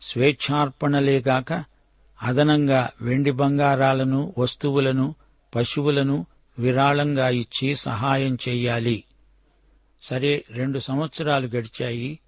స్వేచ్ఛార్పణలేగాక 0.01 1.63
అదనంగా 2.23 2.89
వెండి 3.01 3.31
బంగారాలను 3.31 4.33
వస్తువులను 4.37 5.15
పశువులను 5.55 6.25
విరాళంగా 6.59 7.29
ఇచ్చి 7.29 7.75
సహాయం 7.75 8.37
చెయ్యాలి 8.49 9.03
సరే 10.03 10.45
రెండు 10.51 10.79
సంవత్సరాలు 10.79 11.47
గడిచాయి. 11.47 12.19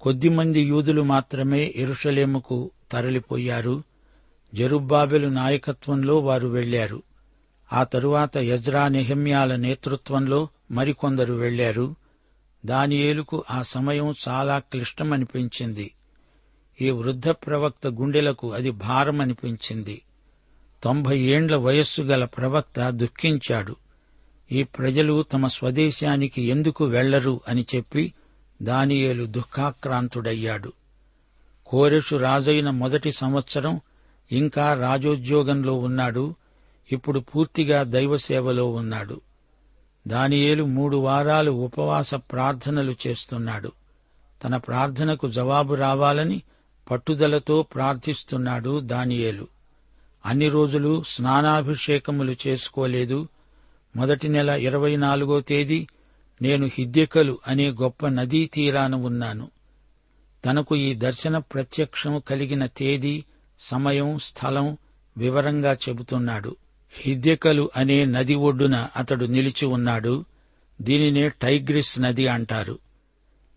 కొద్దిమంది 0.00 0.60
యూదులు 0.60 1.02
మాత్రమే 1.02 1.72
ఎరుషలేముకు 1.76 2.70
తరలిపోయారు. 2.92 3.82
జరుబ్బాబెలు 4.54 5.28
నాయకత్వంలో 5.28 6.18
వారు 6.18 6.48
వెళ్ళారు 6.48 7.02
ఆ 7.72 7.84
తరువాత 7.84 8.38
యజ్రా 8.38 8.88
నెహమ్యాల 8.88 9.56
నేతృత్వంలో 9.56 10.48
మరికొందరు 10.70 11.34
వెళ్ళారు 11.34 11.94
దానియేలుకు 12.66 13.44
ఆ 13.50 13.62
సమయం 13.62 14.14
చాలా 14.28 14.58
క్లిష్టమనిపించింది. 14.58 15.94
ఈ 16.80 16.90
వృద్ధ 16.90 17.28
ప్రవక్త 17.28 17.86
గుండెలకు 17.86 18.52
అది 18.52 18.70
భారమనిపించింది. 18.70 20.02
తొంభై 20.82 21.18
ఏండ్ల 21.18 21.56
వయస్సు 21.56 22.02
గల 22.02 22.24
ప్రవక్త 22.24 22.90
దుఃఖించాడు. 22.90 23.76
ఈ 24.52 24.62
ప్రజలు 24.62 25.22
తమ 25.22 25.46
స్వదేశానికి 25.46 26.42
ఎందుకు 26.42 26.84
వెళ్ళరు 26.84 27.40
అని 27.48 27.66
చెప్పి 27.74 28.12
దానియేలు 28.62 29.26
దుఃఖాక్రాంతుడయ్యాడు. 29.26 30.72
కోరెషు 31.66 32.16
రాజైన 32.16 32.70
మొదటి 32.70 33.12
సంవత్సరం 33.12 33.80
ఇంకా 34.32 34.74
రాజోద్యోగంలో 34.74 35.74
ఉన్నాడు. 35.74 36.34
ఇప్పుడు 36.92 37.20
పూర్తిగా 37.20 37.82
దైవసేవలో 37.82 38.70
ఉన్నాడు. 38.70 39.20
దానియేలు 40.06 40.64
మూడు 40.64 40.96
వారాలు 40.96 41.50
ఉపవాస 41.50 42.14
ప్రార్థనలు 42.14 42.94
చేస్తున్నాడు. 43.06 43.72
తన 44.44 44.56
ప్రార్థనకు 44.56 45.28
జవాబు 45.28 45.74
రావాలని 45.74 46.42
పట్టుదలతో 46.90 47.62
ప్రార్థిస్తున్నాడు 47.62 48.80
దానియేలు. 48.80 49.48
అన్ని 50.26 50.48
రోజులు 50.48 51.02
స్నానాభిషేకములు 51.06 52.36
చేసుకోలేదు. 52.46 53.28
మొదటి 53.96 54.28
నెల 54.28 54.48
ఇరవై 54.48 54.96
నాలుగో 54.96 55.40
తేదీ 55.40 55.86
నేను 56.42 56.66
హిద్యకలు 56.66 57.38
అనే 57.46 57.70
గొప్ప 57.70 58.06
నదీ 58.06 58.46
తీరాన 58.46 58.94
ఉన్నాను. 58.94 59.50
తనకు 60.44 60.76
ఈ 60.76 60.94
దర్శన 60.94 61.38
ప్రత్యక్షం 61.38 62.18
కలిగిన 62.18 62.66
తేదీ 62.66 63.24
సమయం 63.60 64.18
స్థలం 64.18 64.78
వివరంగా 65.16 65.72
చెబుతున్నాడు. 65.72 66.56
హిద్యకలు 66.96 67.70
అనే 67.76 68.04
నది 68.04 68.34
ఒడ్డున 68.34 68.88
అతడు 68.96 69.24
నిలిచి 69.24 69.66
ఉన్నాడు. 69.66 70.24
దీనినే 70.80 71.28
టైగ్రిస్ 71.28 72.00
నది 72.00 72.28
అంటారు. 72.28 72.78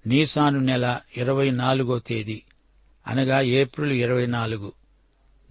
నీసాను 0.07 0.59
నెల 0.59 0.99
ఇరవై 1.17 1.51
నాలుగో 1.51 1.99
తేదీ. 1.99 2.41
అనగా 3.07 3.41
ఏప్రిల్ 3.41 3.91
ఇరవై 3.91 4.25
నాలుగు. 4.25 4.71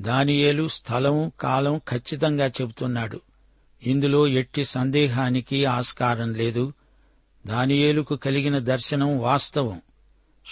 దానియేలు 0.01 0.69
స్థలం 0.69 1.33
కాలం 1.41 1.79
ఖచ్చితంగా 1.79 2.47
చెబుతున్నాడు. 2.47 3.21
ఇందులో 3.83 4.27
ఎట్టి 4.27 4.65
సందేహానికి 4.65 5.65
ఆస్కారం 5.65 6.35
లేదు. 6.35 6.73
దానియేలుకు 7.47 8.17
కలిగిన 8.17 8.59
దర్శనం 8.59 9.19
వాస్తవం. 9.19 9.81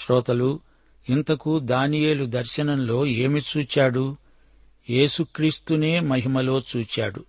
శ్రోతలు 0.05 0.61
ఇంతకు 1.09 1.59
దానియేలు 1.59 2.25
దర్శనంలో 2.25 3.07
ఏమి 3.07 3.43
చూచాడు? 3.57 4.17
యేసుక్రీస్తునే 4.91 6.01
మహిమలో 6.01 6.63
చూచాడు. 6.77 7.25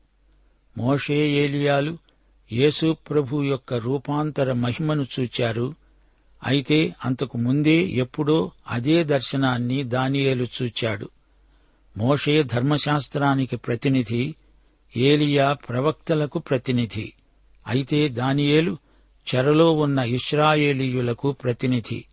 మోషే 0.77 1.29
ఏలియాలు 1.29 1.97
యేసు 2.51 2.97
ప్రభు 3.09 3.43
యొక్క 3.43 3.73
రూపాంతర 3.73 4.53
మహిమను 4.53 5.07
చూచారు. 5.19 5.75
అయితే 6.43 6.95
అంతకు 7.05 7.37
ముందే 7.37 7.75
ఎప్పుడో 7.75 8.51
అదే 8.67 9.03
దర్శనాన్ని 9.03 9.83
దానియేలు 9.83 10.47
చూచాడు. 10.61 11.09
మోషే 11.97 12.43
ధర్మశాస్త్రానికి 12.43 13.55
ప్రతినిధి 13.55 14.35
ఏలియా 14.97 15.53
ప్రవక్తలకు 15.53 16.39
ప్రతినిధి 16.39 17.13
అయితే 17.67 18.07
దానియేలు 18.07 18.77
చెరలో 19.35 19.71
ఉన్న 19.71 19.99
ఇస్రాయేలీయులకు 19.99 21.31
ప్రతినిధి 21.31 22.05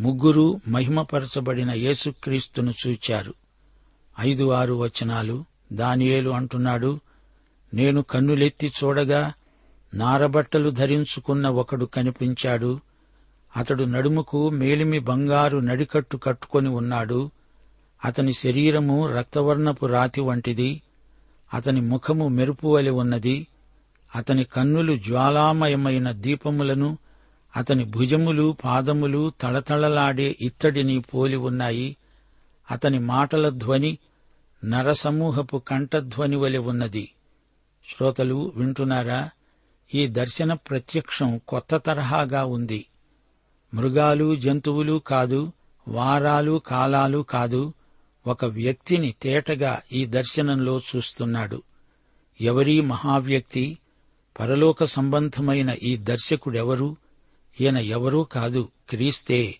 ముగ్గురు 0.00 0.60
మహిమపరచబడిన 0.68 1.70
యేసుక్రీస్తును 1.70 2.74
చూచారు. 2.86 3.34
ఐదు 4.20 4.50
ఆరు 4.50 4.74
వచనాలు 4.74 5.44
దానియేలు 5.72 6.30
అంటున్నాడు. 6.30 7.00
నేను 7.74 8.02
కన్నులెత్తి 8.02 8.72
చూడగా 8.84 9.32
నారబట్టలు 9.94 10.70
ధరించుకున్న 10.70 11.48
ఒకడు 11.48 11.84
కనిపించాడు. 11.84 12.80
అతడు 13.56 13.84
నడుముకు 13.84 14.50
మేలిమి 14.50 14.98
బంగారు 14.98 15.58
నడికట్టు 15.58 16.16
కట్టుకొని 16.16 16.68
ఉన్నాడు. 16.68 17.30
అతని 18.04 18.32
శరీరము 18.32 19.08
రక్తవర్ణపు 19.08 19.86
రాతి 19.86 20.20
వంటిది. 20.20 20.82
అతని 21.54 21.80
ముఖము 21.80 22.28
మెరుపు 22.28 22.68
వలె 22.68 22.90
ఉన్నది. 22.90 23.46
అతని 24.16 24.44
కన్నులు 24.44 24.96
జ్వాలామయమైన 24.96 26.10
దీపములను 26.10 26.98
అతని 27.56 27.84
భుజములు 27.84 28.56
పాదములు 28.64 29.32
తళతళలాడే 29.40 30.36
ఇత్తడిని 30.40 31.00
పోలి 31.00 31.36
ఉన్నాయి. 31.36 31.96
అతని 32.70 32.98
మాటల 32.98 33.48
ధ్వని 33.48 33.98
నరసమూహపు 34.64 35.56
కంఠధ్వని 35.58 36.36
వలె 36.36 36.58
ఉన్నది. 36.58 37.10
శ్రోతలు 37.88 38.52
వింటున్నారా? 38.56 39.30
ఈ 39.94 40.06
దర్శన 40.06 40.52
ప్రత్యక్షం 40.52 41.40
కొత్త 41.48 41.76
తరహాగా 41.76 42.44
ఉంది. 42.44 42.86
మృగాలు 43.74 44.36
జంతువులు 44.36 44.98
కాదు 44.98 45.52
వారాలు 45.88 46.62
కాలాలు 46.66 47.18
కాదు 47.18 47.72
ఒక 48.26 48.44
వ్యక్తిని 48.44 49.14
తేటగా 49.22 49.82
ఈ 49.92 50.06
దర్శనంలో 50.06 50.80
చూస్తున్నాడు. 50.96 51.62
ఎవరీ 52.40 52.80
మహావ్యక్తి 52.80 53.78
పరలోక 54.40 54.84
సంబంధమైన 54.84 55.76
ఈ 55.82 55.96
దర్శకుడెవరు? 55.96 56.96
ఈయన 57.60 57.78
ఎవరూ 57.78 58.24
కాదు 58.24 58.68
క్రీస్తే. 58.88 59.58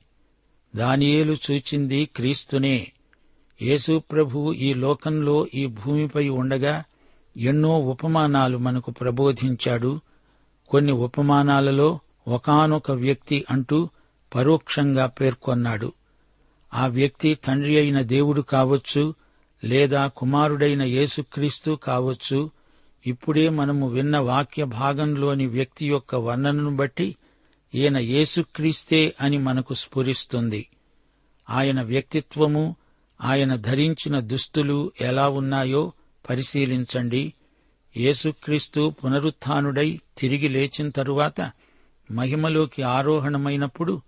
దానియేలు 0.76 1.36
చూచింది 1.50 2.04
క్రీస్తునే. 2.06 2.92
యేసు 3.62 4.02
ప్రభు 4.12 4.52
ఈ 4.52 4.74
లోకంలో 4.74 5.46
ఈ 5.54 5.66
భూమిపై 5.66 6.28
ఉండగా 6.28 6.84
ఎన్నో 7.36 7.78
ఉపమానాలు 7.78 8.58
మనకు 8.58 8.90
ప్రబోధించాడు. 8.90 10.00
కొన్ని 10.68 10.92
ఉపమానాలలో 10.92 11.98
ఒకానొక 12.28 12.90
వ్యక్తి 12.90 13.44
అంటూ 13.50 13.88
పరోక్షంగా 14.34 15.06
పేర్కొన్నాడు. 15.06 15.92
ఆ 16.74 16.86
వ్యక్తి 16.86 17.34
తండ్రి 17.34 17.78
అయిన 17.78 18.00
దేవుడు 18.00 18.42
కావచ్చు 18.42 19.14
లేదా 19.64 20.06
కుమారుడైన 20.06 20.82
యేసుక్రీస్తు 20.82 21.78
కావచ్చు. 21.82 22.50
ఇప్పుడే 23.06 23.48
మనము 23.48 23.88
విన్న 23.88 24.18
వాక్య 24.18 24.64
భాగంలోని 24.64 25.46
వ్యక్తి 25.46 25.86
యొక్క 25.86 26.14
వర్ణనను 26.14 26.76
బట్టి 26.76 27.16
ఈయన 27.74 27.98
యేసుక్రీస్తే 27.98 29.14
అని 29.20 29.38
మనకు 29.38 29.74
స్ఫురిస్తుంది. 29.74 30.66
ఆయన 31.50 31.82
వ్యక్తిత్వము 31.82 32.76
ఆయన 33.20 33.56
ధరించిన 33.56 34.20
దుస్తులు 34.20 34.92
ఎలా 35.00 35.28
ఉన్నాయో 35.28 35.92
పరిశీలించండి. 36.30 37.32
యేసుక్రీస్తు 37.96 38.94
పునరుత్డై 39.04 40.00
తిరిగి 40.18 40.48
లేచిన 40.48 40.88
తరువాత 40.88 41.52
మహిమలోకి 42.10 42.82
ఆరోహణమైనప్పుడు 42.82 44.02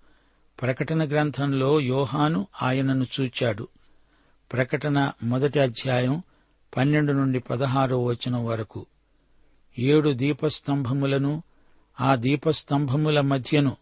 ప్రకటన 0.62 1.08
గ్రంథంలో 1.08 1.80
యోహాను 1.80 2.46
ఆయనను 2.62 3.06
చూచాడు. 3.20 3.68
ప్రకటన 4.52 5.12
మొదటి 5.22 5.60
అధ్యాయం 5.60 6.22
పన్నెండు 6.76 7.12
నుండి 7.12 7.38
పదహారో 7.38 8.04
వచనం 8.04 8.46
వరకు. 8.46 8.86
ఏడు 9.78 10.10
దీపస్తంభములను 10.10 11.42
ఆ 12.00 12.14
దీపస్తంభముల 12.14 13.20
మధ్యను 13.20 13.76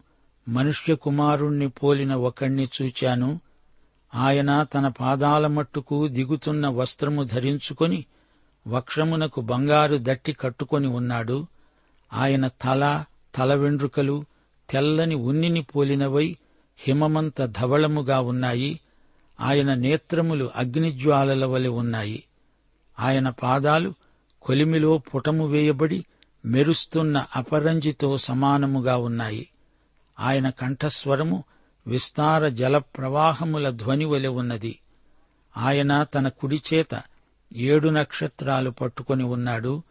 మనుష్య 0.49 0.95
కుమారుణ్ణి 0.95 1.69
పోలిన 1.69 2.15
ఒకణ్ణి 2.15 2.69
చూచాను. 2.81 3.39
ఆయన 4.15 4.63
తన 4.63 4.87
పాదాల 4.87 5.47
మట్టుకు 5.47 6.07
దిగుతున్న 6.07 6.67
వస్త్రము 6.67 7.23
ధరించుకొని 7.23 8.05
వక్షమునకు 8.67 9.41
బంగారు 9.41 9.99
దట్టి 10.01 10.33
కట్టుకొని 10.33 10.87
ఉన్నాడు. 10.87 11.47
ఆయన 12.13 12.47
తల 12.47 13.05
తల 13.35 13.53
వెండ్రుకలు 13.53 14.25
తెల్లని 14.69 15.15
ఉన్నిని 15.15 15.61
పోలినవై 15.61 16.37
హిమమంత 16.77 17.45
ధవళముగా 17.45 18.19
ఉన్నాయి. 18.19 18.79
ఆయన 19.39 19.73
నేత్రములు 19.73 20.49
అగ్నిజ్వాలల 20.55 21.45
వలె 21.45 21.69
ఉన్నాయి. 21.69 22.23
ఆయన 22.99 23.29
పాదాలు 23.29 23.93
కొలిమిలో 24.41 24.97
పుటము 24.97 25.47
వేయబడి 25.47 26.05
మెరుస్తున్న 26.45 27.25
అపరంజితో 27.35 28.17
సమానముగా 28.17 28.97
ఉన్నాయి. 28.97 29.49
ఆయన 30.19 30.49
కంఠస్వరము 30.49 31.43
విస్తార 31.87 32.49
జల 32.49 32.77
ప్రవాహముల 32.77 33.69
ధ్వని 33.69 34.05
వలె 34.05 34.27
ఉన్నది. 34.27 34.79
ఆయన 35.57 36.03
తన 36.03 36.27
కుడిచేత 36.27 37.01
ఏడు 37.55 37.89
నక్షత్రాలు 37.89 38.69
పట్టుకొని 38.69 39.23
ఉన్నాడు. 39.23 39.83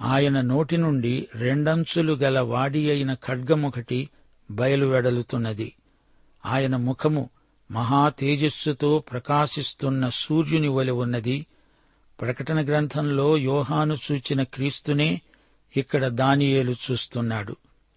ఆయన 0.00 0.40
నోటి 0.40 0.76
నుండి 0.76 1.28
రెండంచులు 1.34 2.12
గల 2.12 2.40
వాడి 2.40 2.90
అయిన 2.90 3.14
ఖడ్గమొకటి 3.14 4.08
బయలువెడలుతున్నది. 4.50 5.72
ఆయన 6.46 6.76
ముఖము 6.76 7.30
మహా 7.70 8.08
తేజస్సుతో 8.08 8.98
ప్రకాశిస్తున్న 8.98 10.08
సూర్యుని 10.08 10.68
వలె 10.68 10.92
ఉన్నది. 10.92 11.46
ప్రకటన 12.20 12.64
గ్రంథంలో 12.64 13.36
యోహాను 13.36 13.96
చూచిన 14.12 14.42
క్రీస్తునే 14.42 15.20
ఇక్కడ 15.76 16.06
దానియేలు 16.06 16.74
చూస్తున్నాడు. 16.90 17.56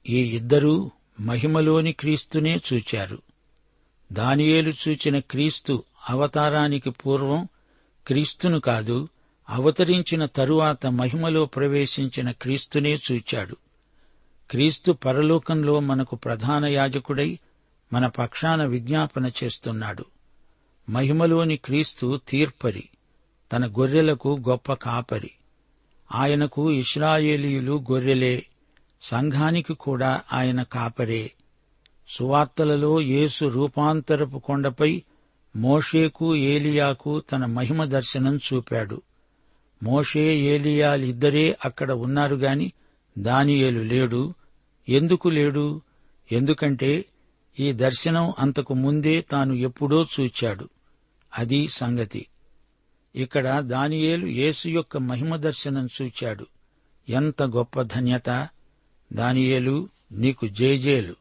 ఈ 0.10 0.22
ఇద్దరూ 0.22 0.92
మహిమలోని 1.20 1.94
క్రీస్తునే 1.94 2.62
చూచారు. 2.74 3.22
దానియేలు 4.14 4.74
చూచిన 4.88 5.20
క్రీస్తు 5.20 5.84
అవతారానికి 6.10 6.90
పూర్వం 6.90 7.48
క్రీస్తును 8.08 8.60
కాదు 8.60 9.10
అవతరించిన 9.50 10.26
తరువాత 10.26 10.88
మహిమలో 10.88 11.46
ప్రవేశించిన 11.46 12.32
క్రీస్తునే 12.32 12.96
చూచాడు. 12.96 13.56
క్రీస్తు 14.52 14.91
పరలోకంలో 14.91 15.80
మనకు 15.80 16.15
ప్రధాన 16.15 16.65
యాజకుడై 16.65 17.39
మన 17.93 18.08
పక్షాన 18.08 18.65
విజ్ఞాపన 18.65 19.32
చేస్తున్నాడు. 19.43 20.06
మహిమలోని 20.89 21.58
క్రీస్తు 21.58 22.20
తీర్పరి 22.28 22.89
తన 23.54 23.67
గొర్రెలకు 23.67 24.41
గొప్ప 24.50 24.74
కాపరి. 24.74 25.32
ఆయనకు 26.15 26.72
ఇస్రాయేలీయులు 26.72 27.86
గొర్రెలే 27.91 28.46
సంఘానికి 29.02 29.74
కూడా 29.74 30.22
ఆయన 30.34 30.63
కాపరే. 30.63 31.32
సువార్తలలో 32.10 33.02
యేసు 33.02 33.46
రూపాంతరపు 33.46 34.38
కొండపై 34.38 35.04
మోషేకు 35.58 36.36
ఏలియాకు 36.36 37.20
తన 37.20 37.46
మహిమ 37.46 37.86
దర్శనం 37.86 38.38
చూపాడు. 38.38 39.02
మోషే 39.84 40.38
ఏలియాలిద్దరే 40.38 41.58
అక్కడ 41.65 41.91
ఉన్నారు 41.91 42.36
గాని 42.36 42.72
దానియేలు 43.17 43.80
లేడు. 43.80 44.34
ఎందుకు 44.89 45.30
లేడు? 45.30 45.82
ఎందుకంటే 46.32 47.06
ఈ 47.60 47.72
దర్శనం 47.74 48.34
అంతకు 48.39 48.74
ముందే 48.74 49.22
తాను 49.22 49.54
ఎప్పుడో 49.54 50.06
చూచాడు. 50.20 50.70
అది 51.34 51.67
సంగతి. 51.67 52.28
ఇక్కడ 53.15 53.60
దానియేలు 53.60 54.28
యేసు 54.28 54.70
యొక్క 54.70 54.98
మహిమ 54.98 55.36
దర్శనం 55.36 55.89
చూచాడు. 56.02 56.46
ఎంత 57.10 57.43
గొప్ప 57.43 57.82
ధన్యత! 57.82 58.30
దానియేలు 59.13 59.89
నీకు 60.12 60.48
జేజేలు 60.48 61.15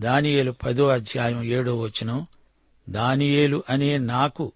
దానియేలు 0.00 0.52
పదో 0.52 0.86
అధ్యాయం 0.86 1.42
ఏడో 1.42 1.78
వచనం. 1.78 2.26
దానియేలు 2.88 3.62
అనే 3.70 3.98
నాకు 3.98 4.52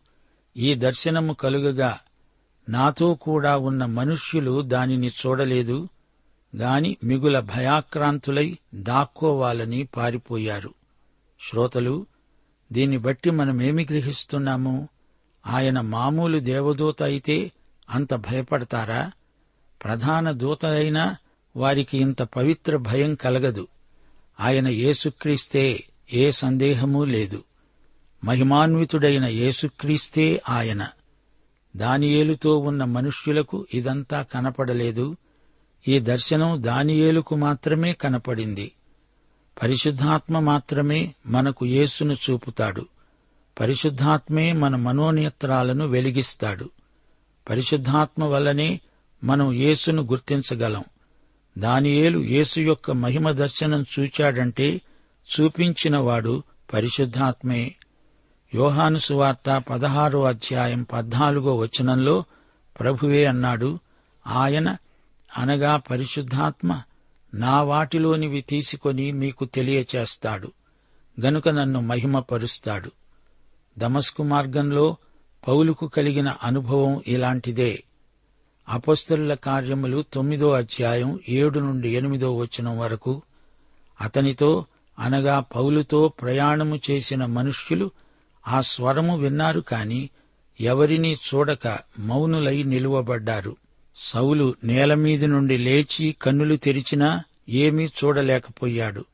ఈ 0.57 0.75
దర్శనము 0.75 1.33
కలుగగా 1.33 1.99
నాతో 2.68 3.14
కూడా 3.14 3.57
ఉన్న 3.57 3.85
మనుష్యులు 3.85 4.62
దానిని 4.62 5.09
చూడలేదు 5.09 5.88
గాని 6.57 6.97
మిగుల 7.05 7.40
భయాక్రాంతులై 7.40 8.59
దాక్కోవాలని 8.75 9.88
పారిపోయారు. 9.97 10.75
శ్రోతలు 11.51 12.07
దీన్ని 12.73 12.99
బట్టి 12.99 13.31
మనమేమి 13.31 13.85
గ్రహిస్తున్నాము? 13.85 14.88
ఆయన 15.47 15.81
మామూలు 15.81 16.38
దేవదూత 16.38 17.03
అయితే 17.03 17.53
అంత 17.90 18.14
భయపడతారా? 18.14 19.12
ప్రధాన 19.85 20.31
దూత 20.31 20.66
అయినా 20.66 21.16
వారికి 21.57 21.99
ఇంత 21.99 22.23
పవిత్ర 22.23 22.77
భయం 22.77 23.14
కలగదు. 23.14 23.68
ఆయన 24.40 24.68
ఏసుక్రీస్తే 24.68 25.85
ఏ 26.12 26.31
సందేహమూ 26.31 27.05
లేదు. 27.05 27.45
మహిమాన్వితుడైన 28.24 29.24
యేసుక్రీస్తే 29.24 30.42
ఆయన. 30.48 30.88
దానియేలుతో 31.76 32.58
ఉన్న 32.58 32.85
మనుష్యులకు 32.85 33.66
ఇదంతా 33.74 34.22
కనపడలేదు. 34.22 35.16
ఈ 35.88 35.98
దర్శనం 35.98 36.62
దానియేలుకు 36.62 37.35
మాత్రమే 37.35 37.92
కనపడింది. 37.92 38.72
పరిశుద్ధాత్మ 39.62 40.38
మాత్రమే 40.38 41.14
మనకు 41.26 41.66
యేసును 41.66 42.12
చూపుతాడు. 42.12 42.87
పరిశుద్ధాత్మే 43.61 44.52
మన 44.52 44.76
మనోనేత్రాలను 44.76 45.87
వెలిగిస్తాడు. 45.87 46.70
పరిశుద్ధాత్మ 47.50 48.24
వల్లనే 48.24 48.80
మనం 49.24 49.52
యేసును 49.52 50.02
గుర్తించగలం. 50.02 50.85
దానియేలు 51.58 52.18
యేసు 52.18 52.61
యొక్క 52.61 52.90
మహిమ 52.90 53.30
దర్శనం 53.30 53.85
చూచాడంటే 53.98 54.80
చూపించినవాడు 55.40 56.42
పరిశుద్ధాత్మే. 56.72 57.74
యోహాను 58.54 58.98
సువార్త 58.98 59.64
పదహారో 59.70 60.24
అధ్యాయం 60.24 60.82
పద్నాలుగో 60.82 61.56
వచనంలో 61.56 62.24
ప్రభువే 62.80 63.24
అన్నాడు 63.24 63.78
ఆయన 64.26 64.76
అనగా 65.38 65.76
పరిశుద్ధాత్మ 65.76 66.82
నా 67.34 67.62
వాటిలోనివి 67.62 68.40
తీసుకొని 68.40 69.12
మీకు 69.12 69.44
తెలియచేస్తాడు 69.44 70.52
గనుక 71.20 71.48
నన్ను 71.48 71.80
మహిమపరుస్తాడు. 71.80 72.90
దమస్కు 73.78 74.22
మార్గంలో 74.22 74.96
పౌలుకు 75.48 75.86
కలిగిన 75.86 76.32
అనుభవం 76.42 77.02
ఇలాంటిదే. 77.06 77.84
అపస్తుల 78.68 79.34
కార్యములు 79.34 80.04
తొమ్మిదో 80.12 80.50
అధ్యాయం 80.50 81.20
ఏడు 81.28 81.58
నుండి 81.58 81.88
ఎనిమిదో 81.88 82.36
వచనం 82.36 82.78
వరకు 82.78 83.22
అతనితో 84.00 84.66
అనగా 84.98 85.40
పౌలుతో 85.40 86.08
ప్రయాణము 86.08 86.80
చేసిన 86.90 87.26
మనుష్యులు 87.26 87.90
ఆ 88.48 88.61
స్వరము 88.61 89.18
విన్నారు 89.18 89.61
కాని 89.61 90.11
ఎవరినీ 90.61 91.12
చూడక 91.12 91.78
మౌనులై 91.98 92.62
నిలువబడ్డారు. 92.62 93.57
సౌలు 93.96 94.55
నేలమీది 94.64 95.26
నుండి 95.26 95.59
లేచి 95.59 96.16
కన్నులు 96.22 96.57
తెరిచినా 96.57 97.24
ఏమీ 97.48 97.85
చూడలేకపోయాడు. 97.85 99.05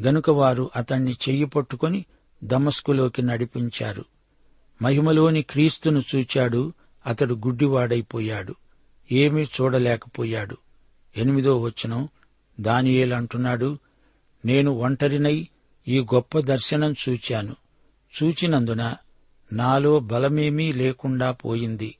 గనుక 0.00 0.30
వారు 0.30 0.70
అతణ్ణి 0.76 1.12
చెయ్యి 1.12 1.44
పట్టుకుని 1.44 2.04
దమస్కులోకి 2.44 3.22
నడిపించారు. 3.22 4.04
మహిమలోని 4.82 5.42
క్రీస్తును 5.42 6.02
చూచాడు 6.16 6.72
అతడు 7.06 7.34
గుడ్డివాడైపోయాడు 7.34 8.54
ఏమీ 9.12 9.42
చూడలేకపోయాడు. 9.42 10.56
ఎనిమిదో 11.16 11.60
వచనం 11.60 12.08
దానియేలంటున్నాడు 12.60 13.78
నేను 14.44 14.72
ఒంటరినై 14.72 15.48
ఈ 15.88 16.00
గొప్ప 16.00 16.40
దర్శనం 16.40 16.94
చూచాను. 17.08 17.56
చూచినందున 18.22 18.94
నాలో 19.52 20.00
బలమేమీ 20.00 20.72
లేకుండా 20.72 21.30
పోయింది. 21.30 21.96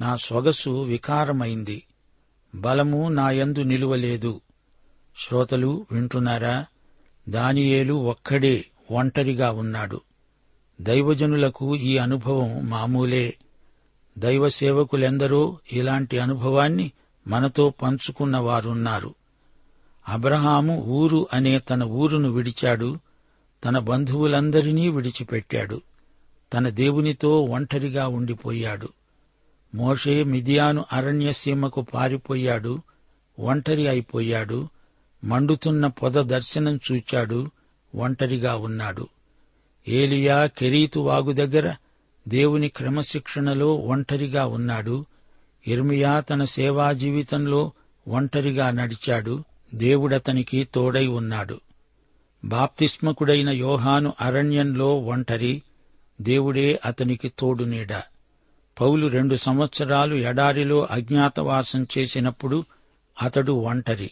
నా 0.00 0.16
సొగసు 0.16 0.82
వికారమైంది. 0.82 1.82
బలము 2.54 3.08
నాయందు 3.08 3.62
నిలువలేదు. 3.62 4.40
శ్రోతలు 5.26 5.86
వింటున్నారా? 5.92 6.66
దానియేలు 7.28 7.94
ఒక్కడే 7.94 8.64
ఒంటరిగా 8.90 9.50
ఉన్నాడు. 9.50 10.00
దైవజనులకు 10.80 11.76
ఈ 11.76 11.98
అనుభవం 11.98 12.70
మామూలే. 12.70 13.34
దైవ 14.18 14.48
సేవకులెందరో 14.48 15.58
ఇలాంటి 15.72 16.18
అనుభవాన్ని 16.18 16.92
మనతో 17.28 17.70
పంచుకున్న 17.70 18.36
వారున్నారు 18.36 19.14
అబ్రహాము 20.08 20.84
ఊరు 20.84 21.26
అనే 21.32 21.58
తన 21.58 21.82
ఊరును 21.82 22.30
విడిచాడు. 22.30 22.98
తన 23.64 23.78
బంధువులందరినీ 23.78 24.88
విడిచిపెట్టాడు. 24.88 25.80
తన 26.54 26.68
దేవునితో 26.68 27.40
ఒంటరిగా 27.40 28.08
ఉండిపోయాడు. 28.08 28.88
మోషే 29.74 30.22
మిదియాను 30.22 30.84
అరణ్యసీమకు 30.92 31.82
పారిపోయాడు. 31.82 32.78
ఒంటరి 33.38 33.88
అయిపోయాడు. 33.88 34.68
మండుతున్న 35.24 35.86
పొద 35.86 36.12
దర్శనం 36.12 36.80
చూచాడు. 36.92 37.46
ఒంటరిగా 37.94 38.56
ఉన్నాడు. 38.56 39.08
ఏలియా 39.88 40.46
కెరీతు 40.46 41.00
వాగు 41.00 41.32
దగ్గర 41.32 41.74
దేవుని 42.28 42.68
క్రమశిక్షణలో 42.68 43.74
ఒంటరిగా 43.74 44.46
ఉన్నాడు. 44.46 45.04
ఇర్మియా 45.66 46.20
తన 46.20 46.44
సేవా 46.44 46.92
జీవితంలో 46.92 47.72
ఒంటరిగా 48.08 48.70
నడిచాడు. 48.70 49.44
దేవుడతనికి 49.74 50.68
తోడై 50.74 51.06
ఉన్నాడు. 51.06 51.60
బాప్తిస్మకుడైన 52.44 53.50
యోహాను 53.50 54.12
అరణ్యంలో 54.20 55.00
ఒంటరి 55.00 55.62
దేవుడే 56.20 56.80
అతనికి 56.84 57.32
తోడునీడ 57.38 57.92
పౌలు 58.80 59.06
రెండు 59.06 59.36
సంవత్సరాలు 59.36 60.14
ఎడారిలో 60.14 60.88
అజ్ఞాతవాసం 60.90 61.86
చేసినప్పుడు 61.98 62.64
అతడు 63.22 63.52
ఒంటరి. 63.52 64.10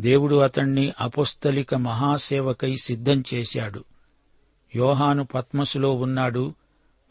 దేవుడు 0.00 0.36
అతణ్ణి 0.36 0.92
అపుస్తలిక 1.00 1.74
మహాసేవకై 1.74 2.76
సిద్ధం 2.82 3.24
చేశాడు. 3.34 3.84
యోహాను 4.76 5.24
పద్మసులో 5.24 5.94
ఉన్నాడు. 5.94 6.54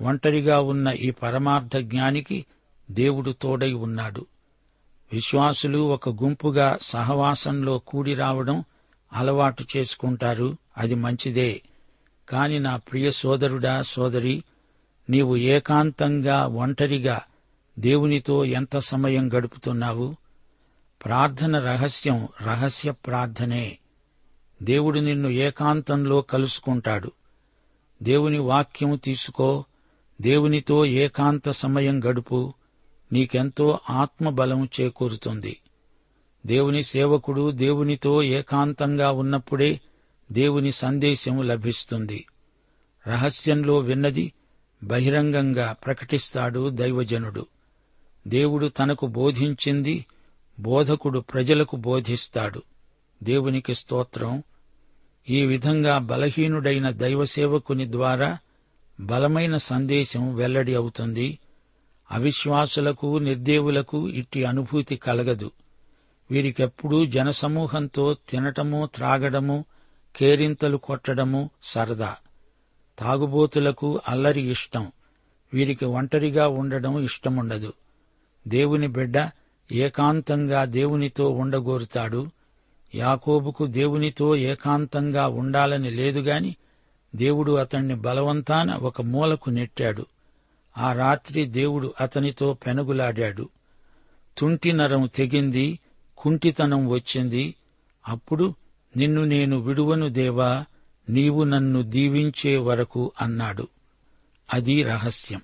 ఒంటరిగా 0.01 0.59
ఉన్న 0.59 0.87
ఈ 0.87 1.11
పరమార్థ 1.11 1.77
జ్ఞానికి 1.77 2.45
దేవుడు 2.91 3.31
తోడై 3.31 3.73
ఉన్నాడు. 3.73 4.25
విశ్వాసులు 5.11 5.77
ఒక 5.77 6.09
గుంపుగా 6.09 6.77
సహవాసంలో 6.81 7.79
కూడి 7.79 8.13
రావడం 8.13 8.63
అలవాటు 9.13 9.65
చేసుకుంటారు. 9.77 10.57
అది 10.77 10.95
మంచిదే. 10.95 11.61
కాని 12.29 12.59
నా 12.59 12.77
ప్రియ 12.77 13.11
సోదరుడా 13.11 13.81
సోదరి 13.81 14.43
నీవు 15.09 15.35
ఏకాంతంగా 15.35 16.47
ఒంటరిగా 16.47 17.21
దేవునితో 17.79 18.45
ఎంత 18.45 18.77
సమయం 18.77 19.33
గడుపుతున్నావు? 19.33 20.15
ప్రార్థన 21.05 21.59
రహస్యం 21.59 22.27
రహస్య 22.41 22.91
ప్రార్థనే. 22.91 23.77
దేవుడు 24.63 24.99
నిన్ను 24.99 25.29
ఏకాంతంలో 25.29 26.21
కలుసుకుంటాడు. 26.21 27.11
దేవుని 28.03 28.39
వాక్యం 28.39 28.95
తీసుకో. 28.95 29.63
దేవునితో 30.21 30.85
ఏకాంత 30.85 31.49
సమయం 31.49 31.99
గడుపు. 31.99 32.53
నీకెంతో 33.13 33.79
ఆత్మబలం 33.89 34.69
చేకూరుతుంది. 34.81 35.60
దేవుని 36.45 36.83
సేవకుడు 36.83 37.51
దేవునితో 37.51 38.23
ఏకాంతంగా 38.23 39.11
ఉన్నప్పుడే 39.11 39.81
దేవుని 40.31 40.71
సందేశం 40.71 41.41
లభిస్తుంది. 41.41 42.25
రహస్యంలో 43.07 43.77
విన్నది 43.77 44.33
బహిరంగంగా 44.83 45.75
ప్రకటిస్తాడు 45.85 46.69
దైవజనుడు. 46.69 47.45
దేవుడు 48.27 48.67
తనకు 48.67 49.07
బోధించింది 49.07 50.05
బోధకుడు 50.59 51.19
ప్రజలకు 51.19 51.75
బోధిస్తాడు. 51.75 52.63
దేవునికి 53.23 53.75
స్తోత్రం. 53.75 54.43
ఈ 55.29 55.45
విధంగా 55.45 55.97
బలహీనుడైన 55.97 56.89
దైవ 56.89 57.25
సేవకుని 57.25 57.91
ద్వారా 57.91 58.37
బలమైన 58.99 59.57
సందేశం 59.57 60.35
వెల్లడి 60.35 60.75
అవుతుంది. 60.75 61.39
అవిశ్వాసులకు 62.11 63.17
నిర్దేవులకు 63.17 64.09
ఇట్టి 64.09 64.45
అనుభూతి 64.45 64.95
కలగదు. 64.95 65.51
వీరికెప్పుడూ 66.31 67.05
జనసమూహంతో 67.05 68.13
తినటము 68.13 68.89
త్రాగడము 68.95 69.65
కేరింతలు 70.15 70.77
కొట్టడము 70.77 71.49
సరదా. 71.63 72.15
తాగుబోతులకు 72.99 74.01
అల్లరి 74.09 74.49
ఇష్టం. 74.49 74.91
వీరికి 75.53 75.85
ఒంటరిగా 75.85 76.47
ఉండడం 76.47 76.99
ఇష్టముండదు. 76.99 77.73
దేవుని 78.47 78.87
బిడ్డ 78.87 79.29
ఏకాంతంగా 79.71 80.65
దేవునితో 80.65 81.29
ఉండగోరుతాడు. 81.29 82.29
యాకోబుకు 82.95 83.65
దేవునితో 83.65 84.35
ఏకాంతంగా 84.35 85.27
ఉండాలని 85.27 85.91
లేదుగాని 85.91 86.55
దేవుడు 87.15 87.51
అతణ్ణి 87.51 87.95
బలవంతాన 87.95 88.71
ఒక 88.71 89.01
మూలకు 89.01 89.49
నెట్టాడు. 89.49 90.05
ఆ 90.77 90.93
రాత్రి 90.93 91.45
దేవుడు 91.45 91.93
అతనితో 92.01 92.53
పెనుగులాడాడు. 92.53 93.49
తుంటి 94.37 94.71
నరం 94.71 95.09
తెగింది 95.15 95.79
కుంటితనం 96.21 96.87
వచ్చింది. 96.87 97.55
అప్పుడు 98.07 98.53
నిన్ను 98.97 99.23
నేను 99.23 99.57
విడువను 99.57 100.07
దేవా 100.07 100.65
నీవు 101.09 101.43
నన్ను 101.43 101.81
దీవించే 101.81 102.57
వరకు 102.57 103.11
అన్నాడు. 103.21 103.67
అది 104.53 104.83
రహస్యం. 104.83 105.41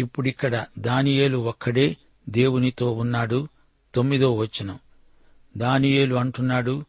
ఇప్పుడిక్కడ 0.00 0.66
దానియేలు 0.78 1.38
ఒక్కడే 1.38 1.96
దేవునితో 2.28 2.92
ఉన్నాడు. 2.92 3.48
తొమ్మిదో 3.94 4.36
వచనం. 4.36 4.78
దానియేలు 5.56 6.14
అంటున్నాడు 6.14 6.84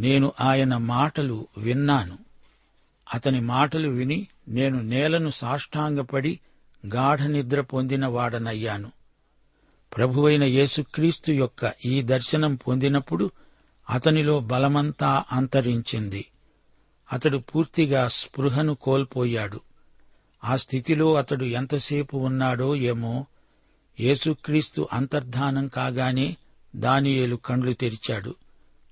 నేను 0.00 0.32
ఆయన 0.40 0.76
మాటలు 0.76 1.48
విన్నాను. 1.58 2.18
అతని 3.14 3.40
మాటలు 3.40 3.88
విని 3.88 4.28
నేను 4.48 4.80
నేలను 4.80 5.30
సాష్టాంగపడి 5.30 6.40
గాఢ 6.94 7.22
నిద్ర 7.22 7.60
పొందిన 7.60 8.06
వాడనయ్యాను. 8.06 8.92
ప్రభువైన 9.96 10.44
యేసుక్రీస్తు 10.44 11.32
యొక్క 11.32 11.72
ఈ 11.86 12.02
దర్శనం 12.02 12.54
పొందినప్పుడు 12.54 13.30
అతనిలో 13.90 14.40
బలమంతా 14.40 15.24
అంతరించింది. 15.32 16.26
అతడు 17.12 17.38
పూర్తిగా 17.38 18.08
స్పృహను 18.08 18.74
కోల్పోయాడు. 18.74 19.60
ఆ 20.44 20.56
స్థితిలో 20.56 21.14
అతడు 21.14 21.44
ఎంతసేపు 21.44 22.16
ఉన్నాడో 22.16 22.76
ఏమో 22.76 23.26
యేసుక్రీస్తు 24.00 24.88
అంతర్ధానం 24.92 25.66
కాగానే 25.66 26.36
దానియేలు 26.76 27.36
కండ్లు 27.36 27.72
తెరిచాడు. 27.72 28.34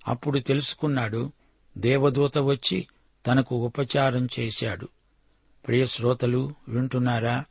అప్పుడు 0.08 0.38
తెలుసుకున్నాడు 0.38 1.32
దేవదూత 1.78 2.38
వచ్చి 2.38 2.86
తనకు 3.26 3.56
ఉపచారం 3.56 4.28
చేశాడు. 4.40 4.88
ప్రియశ్రోతలు 5.66 6.54
వింటున్నారా? 6.68 7.44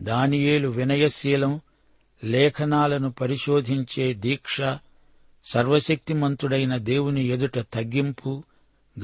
దానియేలు 0.00 0.68
వినయశీలం 0.68 1.60
లేఖనాలను 2.24 3.12
పరిశోధించే 3.12 4.14
దీక్ష 4.14 4.60
సర్వశక్తిమంతుడైన 5.44 6.76
దేవుని 6.76 7.24
ఎదుట 7.24 7.58
తగ్గింపు 7.58 8.42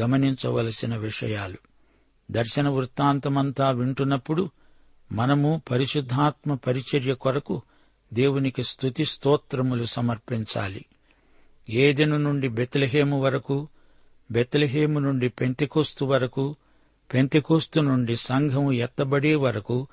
గమనించవలసిన 0.01 0.97
విషయాలు. 0.97 1.57
దర్శన 2.31 2.69
వృత్తాంతమంతా 2.69 3.71
వింటున్నప్పుడు 3.71 4.51
మనము 5.13 5.63
పరిశుద్ధాత్మ 5.71 6.55
పరిచర్య 6.55 7.15
కొరకు 7.15 7.63
దేవునికి 8.15 8.63
స్తుతి 8.63 9.05
స్తోత్రములు 9.05 9.85
సమర్పించాలి. 9.85 10.85
ఏదెను 11.71 12.17
నుండి 12.17 12.49
బెత్లహేము 12.49 13.21
వరకు 13.21 13.69
బెత్లహేము 14.31 14.99
నుండి 14.99 15.29
పెంతికోస్తు 15.29 16.05
వరకు 16.05 16.57
పెంతికోస్తు 17.15 17.81
నుండి 17.81 18.17
సంఘము 18.17 18.73
ఎత్తబడే 18.73 19.35
వరకు 19.35 19.87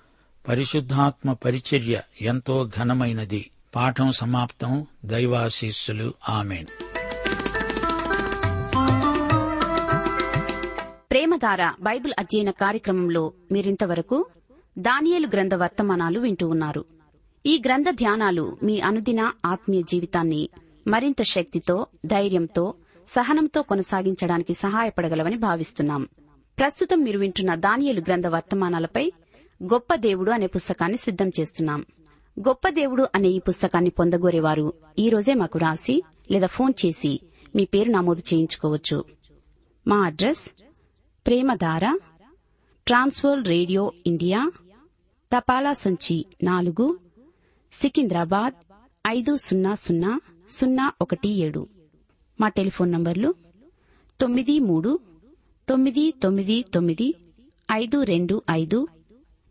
పరిశుద్ధాత్మ 0.47 1.33
పరిచర్య 1.33 2.01
ఎంతో 2.21 2.69
ఘనమైనది. 2.77 3.49
పాఠం 3.75 4.11
సమాప్తం. 4.11 4.85
దైవాశీస్సులు. 5.05 6.13
ఆమెన్. 6.29 6.65
ప్రేమధార 11.11 11.73
బైబిల్ 11.81 12.13
అధ్యయన 12.19 12.49
కార్యక్రమంలో 12.49 13.31
మీరింతవరకు 13.51 14.25
దానియేలు 14.79 15.27
గ్రంథ 15.27 15.53
వర్తమానాలు 15.53 16.19
వింటూ 16.19 16.47
ఉన్నారు. 16.47 16.85
ఈ 17.45 17.61
గ్రంథ 17.65 17.85
ధ్యానాలు 17.89 18.57
మీ 18.63 18.79
అనుదిన 18.79 19.31
ఆత్మీయ 19.45 19.81
జీవితాన్ని 19.81 20.49
మరింత 20.87 21.21
శక్తితో 21.21 21.87
ధైర్యంతో 22.05 22.73
సహనంతో 23.09 23.61
కొనసాగించడానికి 23.61 24.53
సహాయపడగలవని 24.53 25.37
భావిస్తున్నాం. 25.37 26.07
ప్రస్తుతం 26.59 27.03
మీరు 27.03 27.19
వింటున్న 27.19 27.55
దానియేలు 27.55 27.99
గ్రంథ 27.99 28.27
వర్తమానాలపై 28.27 29.11
గొప్ప 29.63 29.95
దేవుడు 29.95 30.31
అనే 30.31 30.47
పుస్తకాన్ని 30.47 30.97
సిద్ధం 30.97 31.29
చేస్తున్నాం. 31.39 31.85
గొప్ప 32.39 32.69
దేవుడు 32.69 33.07
అనే 33.15 33.27
ఈ 33.27 33.39
పుస్తకాన్ని 33.39 33.89
పొందగోరేవారు 33.89 34.73
ఈ 34.99 35.09
రోజే 35.09 35.33
మాకు 35.33 35.59
రాసి 35.59 36.03
లేదా 36.31 36.47
ఫోన్ 36.47 36.73
చేసి 36.85 37.19
మీ 37.55 37.65
పేరు 37.65 37.89
నమోదు 37.89 38.23
చేయించుకోవచ్చు. 38.33 39.05
మా 39.87 39.97
అడ్రస్ 40.05 40.49
ప్రేమధార 41.27 41.99
ట్రాన్స్వర్ 42.87 43.47
రేడియో 43.47 43.93
ఇండియా 44.07 44.51
తపాలా 45.37 45.73
సంచి 45.73 46.25
నాలుగు 46.43 46.99
సికింద్రాబాద్ 47.73 48.53
ఐదు 49.07 49.35
సున్నా 49.35 49.73
సున్నా 49.73 50.19
సున్నా 50.49 50.91
ఒకటి 51.01 51.29
ఏడు. 51.29 51.67
మా 52.41 52.47
టెలిఫోన్ 52.47 52.91
నంబర్లు 52.91 53.35
తొమ్మిది 54.21 54.59
మూడు 54.59 54.99
తొమ్మిది 55.69 56.13
తొమ్మిది 56.23 56.65
తొమ్మిది 56.73 57.15
ఐదు 57.71 58.03
రెండు 58.03 58.41
ఐదు 58.51 58.87